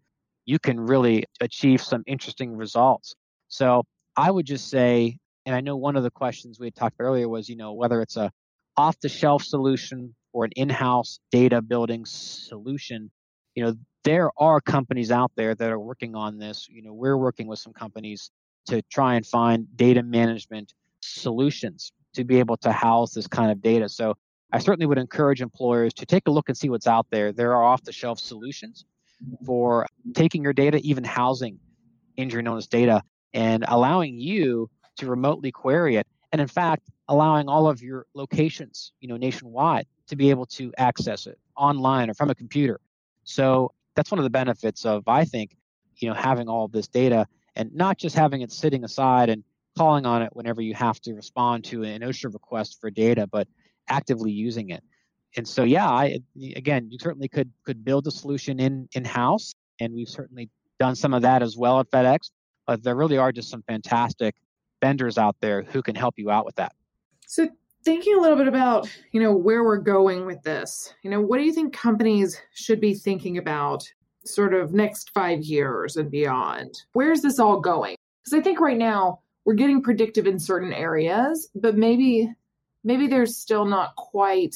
you 0.46 0.60
can 0.60 0.80
really 0.80 1.26
achieve 1.42 1.82
some 1.82 2.04
interesting 2.08 2.56
results. 2.56 3.16
So 3.50 3.84
I 4.16 4.32
would 4.32 4.46
just 4.46 4.70
say 4.70 5.20
And 5.50 5.56
I 5.56 5.62
know 5.62 5.76
one 5.76 5.96
of 5.96 6.04
the 6.04 6.12
questions 6.12 6.60
we 6.60 6.68
had 6.68 6.76
talked 6.76 6.98
earlier 7.00 7.28
was, 7.28 7.50
you 7.50 7.56
know, 7.56 7.74
whether 7.74 8.02
it's 8.02 8.18
a 8.18 8.32
off 8.78 9.00
the 9.00 9.10
shelf 9.10 9.44
solution 9.44 10.14
or 10.32 10.46
an 10.46 10.52
in 10.56 10.70
house 10.70 11.20
data 11.32 11.60
building 11.60 12.06
solution. 12.06 13.10
You 13.56 13.64
know, 13.64 13.74
there 14.04 14.30
are 14.38 14.62
companies 14.62 15.12
out 15.12 15.32
there 15.36 15.56
that 15.56 15.72
are 15.72 15.80
working 15.80 16.16
on 16.16 16.38
this. 16.38 16.68
You 16.70 16.84
know, 16.84 16.94
we're 16.94 17.18
working 17.18 17.48
with 17.48 17.58
some 17.58 17.74
companies 17.74 18.30
to 18.68 18.84
try 18.92 19.16
and 19.16 19.26
find 19.26 19.66
data 19.76 20.04
management 20.04 20.74
solutions 21.02 21.92
to 22.14 22.24
be 22.24 22.38
able 22.38 22.58
to 22.58 22.72
house 22.72 23.14
this 23.14 23.28
kind 23.28 23.52
of 23.52 23.62
data. 23.62 23.90
So 23.90 24.16
I 24.52 24.60
certainly 24.60 24.86
would 24.86 24.98
encourage 24.98 25.42
employers 25.42 25.94
to 25.96 26.06
take 26.06 26.28
a 26.28 26.32
look 26.32 26.50
and 26.50 26.58
see 26.58 26.70
what's 26.70 26.88
out 26.88 27.08
there. 27.12 27.32
There 27.32 27.54
are 27.54 27.64
off 27.64 27.84
the 27.84 27.92
shelf 27.92 28.20
solutions 28.20 28.86
for 29.46 29.86
taking 30.16 30.44
your 30.44 30.54
data, 30.54 30.80
even 30.84 31.04
housing 31.04 31.60
injury 32.18 32.42
known 32.42 32.58
as 32.58 32.68
data, 32.68 33.04
and 33.34 33.64
allowing 33.68 34.18
you 34.18 34.70
to 34.98 35.06
remotely 35.06 35.52
query 35.52 35.98
it. 35.98 36.08
And 36.32 36.42
in 36.42 36.48
fact, 36.48 36.90
allowing 37.08 37.48
all 37.48 37.68
of 37.68 37.82
your 37.82 38.06
locations, 38.14 38.92
you 39.00 39.08
know, 39.08 39.18
nationwide 39.18 39.86
to 40.08 40.16
be 40.16 40.30
able 40.30 40.46
to 40.46 40.72
access 40.78 41.28
it 41.28 41.38
online 41.56 42.10
or 42.10 42.14
from 42.14 42.30
a 42.30 42.36
computer. 42.36 42.80
So 43.24 43.72
that's 43.96 44.12
one 44.12 44.20
of 44.20 44.24
the 44.24 44.30
benefits 44.30 44.86
of, 44.86 45.04
I 45.08 45.26
think, 45.26 45.56
you 45.98 46.08
know, 46.08 46.16
having 46.16 46.48
all 46.48 46.66
of 46.66 46.72
this 46.72 46.88
data 46.88 47.28
and 47.56 47.74
not 47.74 47.98
just 47.98 48.16
having 48.16 48.42
it 48.42 48.52
sitting 48.52 48.84
aside 48.84 49.30
and 49.30 49.44
calling 49.78 50.06
on 50.06 50.22
it 50.22 50.30
whenever 50.34 50.62
you 50.62 50.74
have 50.74 51.00
to 51.02 51.14
respond 51.14 51.64
to 51.66 51.84
an 51.84 52.02
OSHA 52.02 52.34
request 52.34 52.80
for 52.80 52.90
data, 52.90 53.28
but 53.28 53.48
actively 53.90 54.32
using 54.32 54.70
it. 54.70 54.84
And 55.38 55.48
so, 55.48 55.64
yeah, 55.64 55.88
I 55.88 56.20
again, 56.56 56.90
you 56.90 56.98
certainly 57.00 57.28
could 57.28 57.52
could 57.64 57.86
build 57.86 58.08
a 58.08 58.12
solution 58.12 58.60
in 58.60 58.88
in 58.94 59.06
house, 59.06 59.54
and 59.80 59.94
we've 59.94 60.10
certainly 60.10 60.50
done 60.80 60.96
some 60.96 61.14
of 61.14 61.22
that 61.22 61.44
as 61.44 61.56
well 61.58 61.80
at 61.80 61.90
FedEx. 61.92 62.32
But 62.66 62.84
there 62.84 62.96
really 62.96 63.18
are 63.18 63.32
just 63.32 63.50
some 63.50 63.64
fantastic 63.64 64.36
vendors 64.82 65.18
out 65.18 65.36
there 65.42 65.64
who 65.64 65.82
can 65.82 65.96
help 65.96 66.16
you 66.18 66.32
out 66.32 66.46
with 66.46 66.56
that. 66.56 66.74
So, 67.28 67.48
thinking 67.84 68.16
a 68.16 68.22
little 68.22 68.38
bit 68.38 68.48
about 68.48 68.90
you 69.12 69.22
know 69.22 69.34
where 69.34 69.64
we're 69.64 69.78
going 69.78 70.26
with 70.26 70.42
this, 70.42 70.94
you 71.04 71.12
know, 71.12 71.22
what 71.22 71.38
do 71.38 71.44
you 71.44 71.54
think 71.54 71.74
companies 71.74 72.42
should 72.54 72.82
be 72.82 72.96
thinking 72.96 73.38
about, 73.38 73.84
sort 74.26 74.56
of 74.56 74.74
next 74.74 75.12
five 75.14 75.44
years 75.44 75.96
and 75.96 76.10
beyond? 76.10 76.74
Where's 76.94 77.22
this 77.22 77.40
all 77.40 77.60
going? 77.60 77.98
Because 78.24 78.40
I 78.40 78.42
think 78.42 78.60
right 78.60 78.78
now 78.78 79.20
we're 79.46 79.54
getting 79.54 79.82
predictive 79.82 80.28
in 80.28 80.40
certain 80.40 80.74
areas, 80.74 81.50
but 81.56 81.78
maybe 81.78 82.32
maybe 82.84 83.08
there's 83.08 83.38
still 83.38 83.66
not 83.66 83.96
quite 83.96 84.56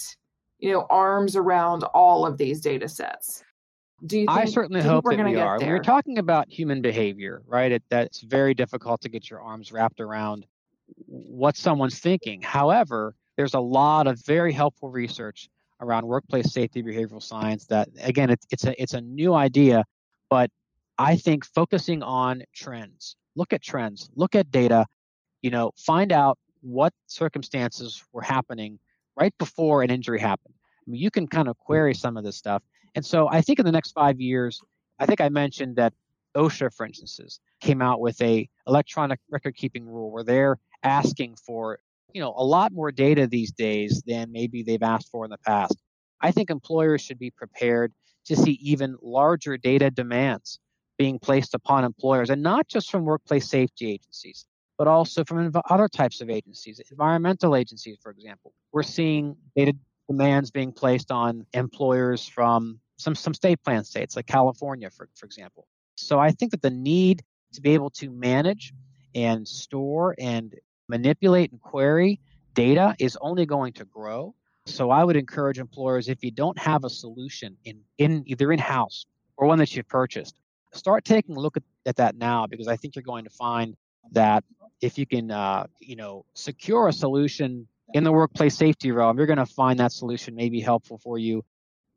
you 0.59 0.71
know 0.71 0.85
arms 0.89 1.35
around 1.35 1.83
all 1.83 2.25
of 2.25 2.37
these 2.37 2.61
data 2.61 2.87
sets 2.87 3.43
do 4.05 4.19
you 4.19 4.25
think, 4.25 4.37
I 4.37 4.45
certainly 4.45 4.81
hope 4.81 5.05
that 5.05 5.11
we 5.11 5.15
are. 5.15 5.23
Going 5.23 5.33
to 5.33 5.39
get 5.39 5.59
there? 5.59 5.75
We're 5.75 5.81
talking 5.81 6.17
about 6.17 6.49
human 6.49 6.81
behavior, 6.81 7.41
right? 7.47 7.71
It, 7.71 7.83
that's 7.89 8.19
very 8.19 8.53
difficult 8.53 8.99
to 9.01 9.09
get 9.09 9.29
your 9.29 9.39
arms 9.39 9.71
wrapped 9.71 10.01
around 10.01 10.45
what 11.05 11.55
someone's 11.55 11.99
thinking. 11.99 12.41
However, 12.41 13.15
there's 13.37 13.53
a 13.53 13.59
lot 13.59 14.07
of 14.07 14.19
very 14.25 14.51
helpful 14.51 14.89
research 14.89 15.49
around 15.79 16.05
workplace 16.05 16.51
safety 16.51 16.81
behavioral 16.81 17.21
science 17.21 17.65
that 17.65 17.89
again 18.01 18.29
it's, 18.29 18.45
it's 18.51 18.65
a 18.65 18.81
it's 18.81 18.93
a 18.93 19.01
new 19.01 19.33
idea 19.33 19.83
but 20.29 20.49
i 20.97 21.15
think 21.15 21.43
focusing 21.45 22.01
on 22.01 22.41
trends 22.53 23.15
look 23.35 23.51
at 23.51 23.61
trends 23.61 24.09
look 24.15 24.33
at 24.33 24.49
data 24.49 24.85
you 25.41 25.49
know 25.49 25.71
find 25.75 26.11
out 26.11 26.37
what 26.63 26.93
circumstances 27.07 28.03
were 28.13 28.21
happening 28.21 28.79
right 29.15 29.33
before 29.37 29.83
an 29.83 29.91
injury 29.91 30.19
happened. 30.19 30.53
I 30.55 30.89
mean, 30.89 31.01
you 31.01 31.11
can 31.11 31.27
kind 31.27 31.47
of 31.47 31.57
query 31.59 31.93
some 31.93 32.17
of 32.17 32.23
this 32.23 32.37
stuff. 32.37 32.63
And 32.95 33.05
so 33.05 33.27
I 33.29 33.41
think 33.41 33.59
in 33.59 33.65
the 33.65 33.71
next 33.71 33.91
five 33.91 34.19
years, 34.19 34.61
I 34.99 35.05
think 35.05 35.21
I 35.21 35.29
mentioned 35.29 35.75
that 35.75 35.93
OSHA, 36.35 36.73
for 36.73 36.85
instance, 36.85 37.39
came 37.61 37.81
out 37.81 37.99
with 37.99 38.19
a 38.21 38.49
electronic 38.67 39.19
record 39.29 39.55
keeping 39.55 39.85
rule 39.85 40.11
where 40.11 40.23
they're 40.23 40.57
asking 40.83 41.35
for 41.35 41.79
you 42.13 42.21
know 42.21 42.33
a 42.37 42.43
lot 42.43 42.71
more 42.71 42.91
data 42.91 43.27
these 43.27 43.51
days 43.51 44.03
than 44.05 44.31
maybe 44.31 44.63
they've 44.63 44.83
asked 44.83 45.09
for 45.09 45.25
in 45.25 45.31
the 45.31 45.37
past. 45.37 45.75
I 46.21 46.31
think 46.31 46.49
employers 46.49 47.01
should 47.01 47.19
be 47.19 47.31
prepared 47.31 47.93
to 48.25 48.35
see 48.35 48.53
even 48.61 48.95
larger 49.01 49.57
data 49.57 49.89
demands 49.91 50.59
being 50.97 51.19
placed 51.19 51.53
upon 51.53 51.83
employers 51.83 52.29
and 52.29 52.41
not 52.41 52.67
just 52.67 52.89
from 52.89 53.03
workplace 53.03 53.49
safety 53.49 53.91
agencies 53.91 54.45
but 54.77 54.87
also 54.87 55.23
from 55.23 55.51
other 55.69 55.87
types 55.87 56.21
of 56.21 56.29
agencies, 56.29 56.81
environmental 56.91 57.55
agencies, 57.55 57.97
for 58.01 58.11
example. 58.11 58.53
We're 58.71 58.83
seeing 58.83 59.35
data 59.55 59.73
demands 60.09 60.51
being 60.51 60.71
placed 60.71 61.11
on 61.11 61.45
employers 61.53 62.27
from 62.27 62.79
some, 62.97 63.15
some 63.15 63.33
state 63.33 63.63
plan 63.63 63.83
states 63.83 64.15
like 64.15 64.27
California, 64.27 64.89
for, 64.89 65.09
for 65.15 65.25
example. 65.25 65.67
So 65.95 66.19
I 66.19 66.31
think 66.31 66.51
that 66.51 66.61
the 66.61 66.69
need 66.69 67.23
to 67.53 67.61
be 67.61 67.73
able 67.73 67.89
to 67.91 68.09
manage 68.09 68.73
and 69.15 69.47
store 69.47 70.15
and 70.19 70.55
manipulate 70.89 71.51
and 71.51 71.61
query 71.61 72.19
data 72.53 72.95
is 72.99 73.17
only 73.21 73.45
going 73.45 73.73
to 73.73 73.85
grow. 73.85 74.35
So 74.65 74.89
I 74.89 75.03
would 75.03 75.15
encourage 75.15 75.59
employers 75.59 76.07
if 76.07 76.23
you 76.23 76.31
don't 76.31 76.57
have 76.57 76.83
a 76.83 76.89
solution 76.89 77.57
in, 77.65 77.81
in 77.97 78.23
either 78.25 78.51
in 78.51 78.59
house 78.59 79.05
or 79.37 79.47
one 79.47 79.59
that 79.59 79.75
you've 79.75 79.87
purchased, 79.87 80.35
start 80.73 81.05
taking 81.05 81.35
a 81.35 81.39
look 81.39 81.57
at, 81.57 81.63
at 81.85 81.95
that 81.97 82.15
now 82.15 82.47
because 82.47 82.67
I 82.67 82.75
think 82.75 82.95
you're 82.95 83.03
going 83.03 83.25
to 83.25 83.29
find 83.29 83.75
that 84.11 84.43
if 84.81 84.97
you 84.97 85.05
can, 85.05 85.31
uh, 85.31 85.65
you 85.79 85.95
know, 85.95 86.25
secure 86.33 86.87
a 86.87 86.93
solution 86.93 87.67
in 87.93 88.03
the 88.03 88.11
workplace 88.11 88.55
safety 88.55 88.91
realm, 88.91 89.17
you're 89.17 89.27
going 89.27 89.37
to 89.37 89.45
find 89.45 89.79
that 89.79 89.91
solution 89.91 90.35
may 90.35 90.49
be 90.49 90.61
helpful 90.61 90.97
for 90.97 91.17
you 91.17 91.43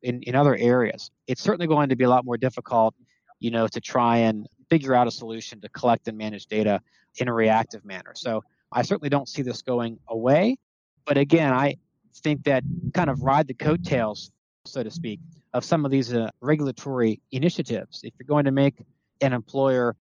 in, 0.03 0.23
in 0.23 0.35
other 0.35 0.55
areas. 0.55 1.11
It's 1.27 1.43
certainly 1.43 1.67
going 1.67 1.89
to 1.89 1.97
be 1.97 2.05
a 2.05 2.09
lot 2.09 2.25
more 2.25 2.37
difficult, 2.37 2.95
you 3.41 3.51
know, 3.51 3.67
to 3.69 3.81
try 3.81 4.19
and 4.19 4.47
figure 4.69 4.95
out 4.95 5.07
a 5.07 5.11
solution 5.11 5.61
to 5.61 5.69
collect 5.69 6.09
and 6.09 6.19
manage 6.19 6.47
data 6.47 6.81
in 7.19 7.29
a 7.29 7.33
reactive 7.33 7.85
manner. 7.85 8.13
So 8.15 8.45
I 8.73 8.83
certainly 8.83 9.09
don't 9.09 9.29
see 9.29 9.43
this 9.43 9.63
going 9.63 9.99
away. 10.09 10.59
But 11.07 11.19
again, 11.19 11.53
I 11.53 11.77
think 12.17 12.45
that 12.45 12.65
kind 12.93 13.11
of 13.11 13.23
ride 13.23 13.47
the 13.47 13.55
coattails, 13.55 14.31
so 14.65 14.83
to 14.83 14.91
speak, 14.91 15.21
of 15.53 15.65
some 15.65 15.85
of 15.85 15.91
these 15.91 16.13
uh, 16.13 16.29
regulatory 16.41 17.21
initiatives. 17.31 18.01
If 18.03 18.13
you're 18.19 18.27
going 18.27 18.45
to 18.47 18.51
make 18.51 18.75
an 19.21 19.33
employer 19.33 19.97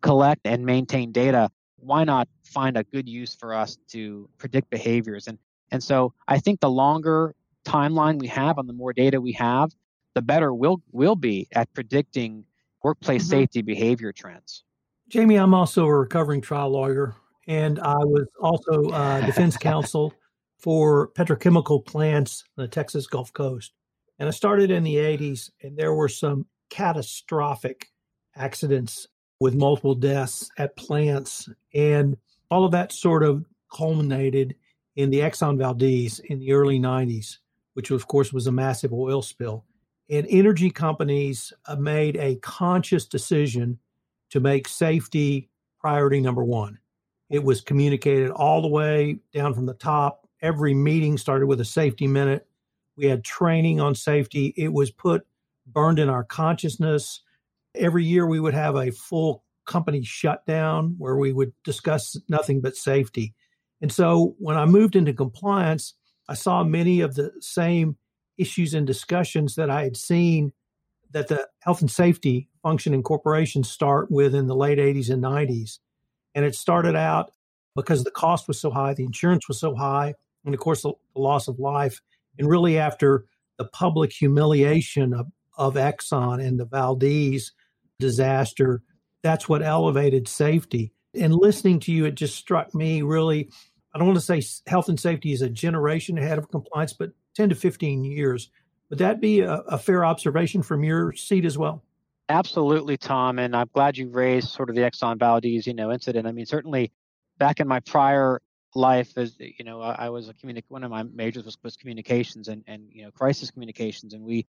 collect 0.00 0.42
and 0.44 0.64
maintain 0.64 1.12
data, 1.12 1.50
why 1.80 2.04
not 2.04 2.28
find 2.44 2.76
a 2.76 2.84
good 2.84 3.08
use 3.08 3.34
for 3.34 3.54
us 3.54 3.78
to 3.88 4.28
predict 4.38 4.70
behaviors? 4.70 5.26
And 5.26 5.38
and 5.70 5.82
so 5.82 6.12
I 6.26 6.38
think 6.38 6.60
the 6.60 6.70
longer 6.70 7.34
timeline 7.64 8.18
we 8.18 8.26
have 8.28 8.58
and 8.58 8.68
the 8.68 8.72
more 8.72 8.92
data 8.92 9.20
we 9.20 9.32
have, 9.32 9.70
the 10.14 10.22
better 10.22 10.52
we'll 10.52 10.82
will 10.92 11.16
be 11.16 11.48
at 11.52 11.72
predicting 11.74 12.44
workplace 12.82 13.22
mm-hmm. 13.22 13.30
safety 13.30 13.62
behavior 13.62 14.12
trends. 14.12 14.64
Jamie, 15.08 15.36
I'm 15.36 15.54
also 15.54 15.84
a 15.86 15.98
recovering 15.98 16.40
trial 16.40 16.70
lawyer, 16.70 17.14
and 17.46 17.78
I 17.80 17.96
was 17.96 18.28
also 18.40 18.90
uh, 18.90 19.20
defense 19.26 19.56
counsel 19.56 20.14
for 20.58 21.08
petrochemical 21.12 21.84
plants 21.84 22.44
on 22.56 22.62
the 22.62 22.68
Texas 22.68 23.06
Gulf 23.06 23.32
Coast. 23.32 23.72
And 24.18 24.28
I 24.28 24.32
started 24.32 24.70
in 24.70 24.84
the 24.84 24.96
80s, 24.96 25.50
and 25.62 25.76
there 25.76 25.94
were 25.94 26.08
some 26.08 26.46
catastrophic 26.68 27.86
accidents 28.36 29.08
with 29.40 29.54
multiple 29.54 29.94
deaths 29.94 30.50
at 30.58 30.76
plants. 30.76 31.48
And 31.74 32.16
all 32.50 32.64
of 32.64 32.72
that 32.72 32.92
sort 32.92 33.22
of 33.22 33.44
culminated 33.74 34.54
in 34.96 35.10
the 35.10 35.20
Exxon 35.20 35.56
Valdez 35.58 36.20
in 36.20 36.38
the 36.38 36.52
early 36.52 36.78
90s, 36.78 37.38
which 37.74 37.90
of 37.90 38.06
course 38.06 38.32
was 38.32 38.46
a 38.46 38.52
massive 38.52 38.92
oil 38.92 39.22
spill. 39.22 39.64
And 40.10 40.26
energy 40.28 40.70
companies 40.70 41.52
uh, 41.66 41.76
made 41.76 42.16
a 42.16 42.36
conscious 42.36 43.06
decision 43.06 43.78
to 44.30 44.40
make 44.40 44.68
safety 44.68 45.48
priority 45.80 46.20
number 46.20 46.44
one. 46.44 46.78
It 47.30 47.42
was 47.42 47.60
communicated 47.60 48.30
all 48.30 48.60
the 48.60 48.68
way 48.68 49.20
down 49.32 49.54
from 49.54 49.66
the 49.66 49.74
top. 49.74 50.28
Every 50.42 50.74
meeting 50.74 51.16
started 51.16 51.46
with 51.46 51.60
a 51.60 51.64
safety 51.64 52.06
minute. 52.06 52.46
We 52.96 53.06
had 53.06 53.24
training 53.24 53.80
on 53.80 53.94
safety. 53.94 54.52
It 54.56 54.72
was 54.72 54.90
put 54.90 55.26
burned 55.66 56.00
in 56.00 56.08
our 56.08 56.24
consciousness 56.24 57.22
every 57.74 58.04
year 58.04 58.26
we 58.26 58.40
would 58.40 58.54
have 58.54 58.76
a 58.76 58.90
full 58.90 59.44
company 59.66 60.02
shutdown 60.02 60.94
where 60.98 61.16
we 61.16 61.32
would 61.32 61.52
discuss 61.64 62.16
nothing 62.28 62.60
but 62.60 62.76
safety. 62.76 63.34
And 63.80 63.92
so 63.92 64.34
when 64.38 64.56
I 64.56 64.66
moved 64.66 64.96
into 64.96 65.12
compliance, 65.12 65.94
I 66.28 66.34
saw 66.34 66.64
many 66.64 67.00
of 67.00 67.14
the 67.14 67.32
same 67.40 67.96
issues 68.38 68.74
and 68.74 68.86
discussions 68.86 69.54
that 69.54 69.70
I 69.70 69.84
had 69.84 69.96
seen 69.96 70.52
that 71.12 71.28
the 71.28 71.48
health 71.60 71.80
and 71.80 71.90
safety 71.90 72.48
function 72.62 72.94
in 72.94 73.02
corporations 73.02 73.70
start 73.70 74.10
with 74.10 74.34
in 74.34 74.46
the 74.46 74.54
late 74.54 74.78
80s 74.78 75.10
and 75.10 75.22
90s. 75.22 75.78
And 76.34 76.44
it 76.44 76.54
started 76.54 76.94
out 76.94 77.32
because 77.74 78.04
the 78.04 78.10
cost 78.10 78.48
was 78.48 78.60
so 78.60 78.70
high, 78.70 78.94
the 78.94 79.04
insurance 79.04 79.48
was 79.48 79.58
so 79.58 79.74
high, 79.74 80.14
and 80.44 80.54
of 80.54 80.60
course, 80.60 80.82
the, 80.82 80.92
loss 81.14 81.48
of 81.48 81.58
life. 81.58 82.00
And 82.38 82.48
really, 82.48 82.78
after 82.78 83.26
the 83.58 83.64
public 83.64 84.12
humiliation 84.12 85.12
of, 85.12 85.26
of 85.58 85.74
Exxon 85.74 86.42
and 86.44 86.58
the 86.58 86.64
Valdez 86.64 87.52
disaster. 88.00 88.82
That's 89.22 89.48
what 89.48 89.62
elevated 89.62 90.26
safety. 90.26 90.92
And 91.14 91.34
listening 91.34 91.80
to 91.80 91.92
you, 91.92 92.06
it 92.06 92.16
just 92.16 92.36
struck 92.36 92.74
me 92.74 93.02
really. 93.02 93.50
I 93.94 93.98
don't 93.98 94.06
want 94.06 94.20
to 94.20 94.24
say 94.24 94.42
health 94.68 94.88
and 94.88 94.98
safety 94.98 95.32
is 95.32 95.42
a 95.42 95.48
generation 95.48 96.16
ahead 96.16 96.38
of 96.38 96.48
compliance, 96.50 96.92
but 96.92 97.10
10 97.34 97.50
to 97.50 97.54
15 97.54 98.04
years. 98.04 98.50
Would 98.88 99.00
that 99.00 99.20
be 99.20 99.40
a, 99.40 99.52
a 99.52 99.78
fair 99.78 100.04
observation 100.04 100.62
from 100.62 100.84
your 100.84 101.12
seat 101.12 101.44
as 101.44 101.58
well? 101.58 101.84
Absolutely, 102.28 102.96
Tom. 102.96 103.40
And 103.40 103.56
I'm 103.56 103.68
glad 103.72 103.96
you 103.96 104.08
raised 104.08 104.48
sort 104.48 104.70
of 104.70 104.76
the 104.76 104.82
Exxon 104.82 105.18
Valdez, 105.18 105.66
you 105.66 105.74
know, 105.74 105.90
incident. 105.90 106.26
I 106.26 106.32
mean, 106.32 106.46
certainly 106.46 106.92
back 107.38 107.58
in 107.58 107.66
my 107.66 107.80
prior 107.80 108.40
life, 108.74 109.16
as 109.16 109.34
you 109.38 109.64
know, 109.64 109.80
I, 109.80 110.10
was 110.10 110.28
a 110.28 110.34
communic. 110.34 110.62
One 110.68 110.84
of 110.84 110.90
my 110.90 111.02
majors 111.02 111.44
was, 111.44 111.58
was 111.62 111.76
communications 111.76 112.46
and 112.46 112.62
and 112.66 112.84
you 112.92 113.02
know 113.02 113.10
crisis 113.10 113.50
communications, 113.50 114.14
and 114.14 114.22
we 114.22 114.46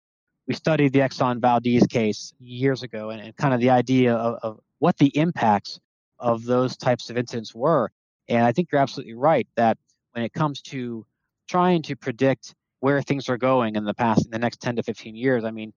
we 0.46 0.54
studied 0.54 0.92
the 0.92 1.00
Exxon 1.00 1.40
Valdez 1.40 1.86
case 1.86 2.32
years 2.38 2.82
ago, 2.82 3.10
and, 3.10 3.20
and 3.20 3.36
kind 3.36 3.52
of 3.52 3.60
the 3.60 3.70
idea 3.70 4.14
of, 4.14 4.38
of 4.42 4.60
what 4.78 4.96
the 4.98 5.16
impacts 5.16 5.80
of 6.18 6.44
those 6.44 6.76
types 6.76 7.10
of 7.10 7.16
incidents 7.16 7.54
were. 7.54 7.90
And 8.28 8.44
I 8.44 8.52
think 8.52 8.68
you're 8.70 8.80
absolutely 8.80 9.14
right 9.14 9.46
that 9.56 9.76
when 10.12 10.24
it 10.24 10.32
comes 10.32 10.62
to 10.62 11.04
trying 11.48 11.82
to 11.82 11.96
predict 11.96 12.54
where 12.80 13.02
things 13.02 13.28
are 13.28 13.38
going 13.38 13.76
in 13.76 13.84
the 13.84 13.94
past 13.94 14.24
in 14.24 14.30
the 14.30 14.38
next 14.38 14.60
10 14.60 14.76
to 14.76 14.82
15 14.82 15.14
years, 15.14 15.44
I 15.44 15.50
mean, 15.50 15.72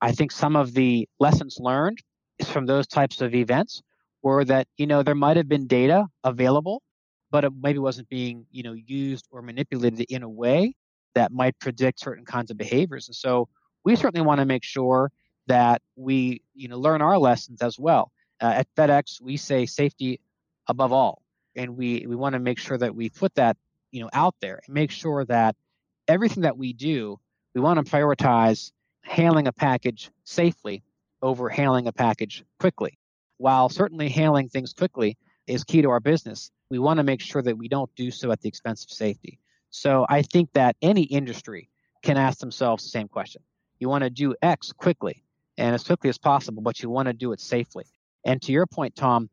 I 0.00 0.12
think 0.12 0.32
some 0.32 0.56
of 0.56 0.74
the 0.74 1.08
lessons 1.20 1.58
learned 1.60 1.98
from 2.46 2.66
those 2.66 2.86
types 2.86 3.20
of 3.20 3.34
events 3.34 3.82
were 4.22 4.44
that 4.44 4.66
you 4.76 4.86
know 4.86 5.02
there 5.02 5.14
might 5.14 5.36
have 5.36 5.48
been 5.48 5.66
data 5.66 6.06
available, 6.24 6.82
but 7.30 7.44
it 7.44 7.52
maybe 7.60 7.78
wasn't 7.78 8.08
being 8.08 8.46
you 8.50 8.62
know 8.62 8.72
used 8.72 9.26
or 9.30 9.42
manipulated 9.42 10.00
in 10.08 10.22
a 10.22 10.28
way 10.28 10.74
that 11.14 11.30
might 11.30 11.58
predict 11.60 12.00
certain 12.00 12.24
kinds 12.24 12.50
of 12.50 12.56
behaviors. 12.56 13.06
And 13.08 13.14
so 13.14 13.48
we 13.84 13.96
certainly 13.96 14.24
want 14.24 14.40
to 14.40 14.46
make 14.46 14.64
sure 14.64 15.12
that 15.46 15.82
we 15.96 16.42
you 16.54 16.68
know 16.68 16.78
learn 16.78 17.02
our 17.02 17.18
lessons 17.18 17.62
as 17.62 17.78
well. 17.78 18.10
Uh, 18.40 18.46
at 18.56 18.74
FedEx, 18.74 19.20
we 19.20 19.36
say 19.36 19.66
safety 19.66 20.20
above 20.66 20.92
all, 20.92 21.22
and 21.54 21.76
we 21.76 22.06
we 22.06 22.16
want 22.16 22.32
to 22.32 22.40
make 22.40 22.58
sure 22.58 22.78
that 22.78 22.94
we 22.94 23.10
put 23.10 23.34
that 23.34 23.56
you 23.90 24.02
know 24.02 24.10
out 24.12 24.34
there 24.40 24.60
and 24.66 24.74
make 24.74 24.90
sure 24.90 25.24
that 25.26 25.56
everything 26.08 26.42
that 26.42 26.56
we 26.56 26.72
do, 26.72 27.18
we 27.54 27.60
want 27.60 27.84
to 27.84 27.90
prioritize 27.90 28.72
handling 29.02 29.46
a 29.46 29.52
package 29.52 30.10
safely 30.24 30.82
over 31.22 31.48
handling 31.48 31.86
a 31.86 31.92
package 31.92 32.44
quickly. 32.58 32.98
While 33.38 33.68
certainly 33.68 34.08
handling 34.08 34.48
things 34.48 34.72
quickly 34.72 35.16
is 35.46 35.64
key 35.64 35.82
to 35.82 35.90
our 35.90 36.00
business, 36.00 36.50
we 36.70 36.78
want 36.78 36.98
to 36.98 37.04
make 37.04 37.20
sure 37.20 37.42
that 37.42 37.58
we 37.58 37.68
don't 37.68 37.94
do 37.94 38.10
so 38.10 38.30
at 38.30 38.40
the 38.40 38.48
expense 38.48 38.84
of 38.84 38.90
safety. 38.90 39.38
So 39.70 40.06
I 40.08 40.22
think 40.22 40.52
that 40.52 40.76
any 40.80 41.02
industry 41.02 41.68
can 42.02 42.16
ask 42.16 42.38
themselves 42.38 42.84
the 42.84 42.90
same 42.90 43.08
question. 43.08 43.42
You 43.84 43.90
want 43.90 44.04
to 44.04 44.08
do 44.08 44.34
X 44.40 44.72
quickly 44.72 45.22
and 45.58 45.74
as 45.74 45.84
quickly 45.84 46.08
as 46.08 46.16
possible, 46.16 46.62
but 46.62 46.82
you 46.82 46.88
want 46.88 47.08
to 47.08 47.12
do 47.12 47.32
it 47.32 47.40
safely. 47.40 47.84
And 48.24 48.40
to 48.40 48.50
your 48.50 48.64
point, 48.64 48.96
Tom, 48.96 49.28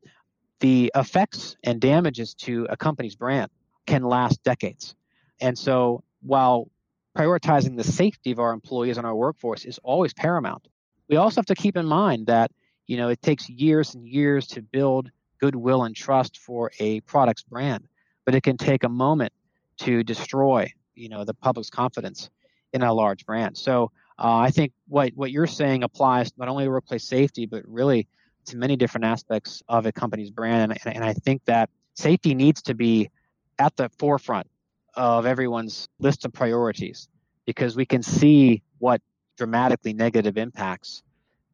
the 0.59 0.91
effects 0.93 1.55
and 1.63 1.79
damages 1.79 2.33
to 2.33 2.67
a 2.69 2.75
company's 2.75 3.15
brand 3.15 3.49
can 3.87 4.03
last 4.03 4.43
decades. 4.43 4.93
And 5.39 5.57
so 5.57 6.03
while 6.21 6.69
prioritizing 7.17 7.77
the 7.77 7.85
safety 7.85 8.31
of 8.31 8.39
our 8.39 8.51
employees 8.51 8.97
and 8.97 9.07
our 9.07 9.15
workforce 9.15 9.63
is 9.63 9.79
always 9.83 10.13
paramount, 10.13 10.67
we 11.07 11.15
also 11.15 11.39
have 11.39 11.45
to 11.45 11.55
keep 11.55 11.77
in 11.77 11.85
mind 11.85 12.27
that 12.27 12.51
you 12.87 12.97
know 12.97 13.07
it 13.07 13.21
takes 13.21 13.49
years 13.49 13.95
and 13.95 14.05
years 14.05 14.47
to 14.47 14.61
build 14.61 15.11
goodwill 15.39 15.85
and 15.85 15.95
trust 15.95 16.37
for 16.37 16.73
a 16.77 16.99
product's 16.99 17.43
brand, 17.43 17.87
but 18.25 18.35
it 18.35 18.43
can 18.43 18.57
take 18.57 18.83
a 18.83 18.89
moment 18.89 19.31
to 19.77 20.03
destroy 20.03 20.69
you 20.93 21.07
know 21.07 21.23
the 21.23 21.33
public's 21.33 21.69
confidence 21.69 22.29
in 22.73 22.83
a 22.83 22.93
large 22.93 23.25
brand. 23.25 23.57
So 23.57 23.91
uh, 24.21 24.37
I 24.37 24.51
think 24.51 24.71
what 24.87 25.13
what 25.15 25.31
you're 25.31 25.47
saying 25.47 25.83
applies 25.83 26.31
not 26.37 26.47
only 26.47 26.65
to 26.65 26.69
workplace 26.69 27.03
safety, 27.03 27.47
but 27.47 27.63
really 27.67 28.07
to 28.45 28.57
many 28.57 28.75
different 28.75 29.05
aspects 29.05 29.63
of 29.67 29.87
a 29.87 29.91
company's 29.91 30.29
brand. 30.29 30.77
And, 30.85 30.95
and 30.95 31.03
I 31.03 31.13
think 31.13 31.43
that 31.45 31.71
safety 31.95 32.35
needs 32.35 32.61
to 32.63 32.75
be 32.75 33.09
at 33.57 33.75
the 33.77 33.89
forefront 33.97 34.47
of 34.93 35.25
everyone's 35.25 35.87
list 35.99 36.23
of 36.25 36.33
priorities 36.33 37.09
because 37.45 37.75
we 37.75 37.85
can 37.85 38.03
see 38.03 38.61
what 38.77 39.01
dramatically 39.37 39.93
negative 39.93 40.37
impacts 40.37 41.01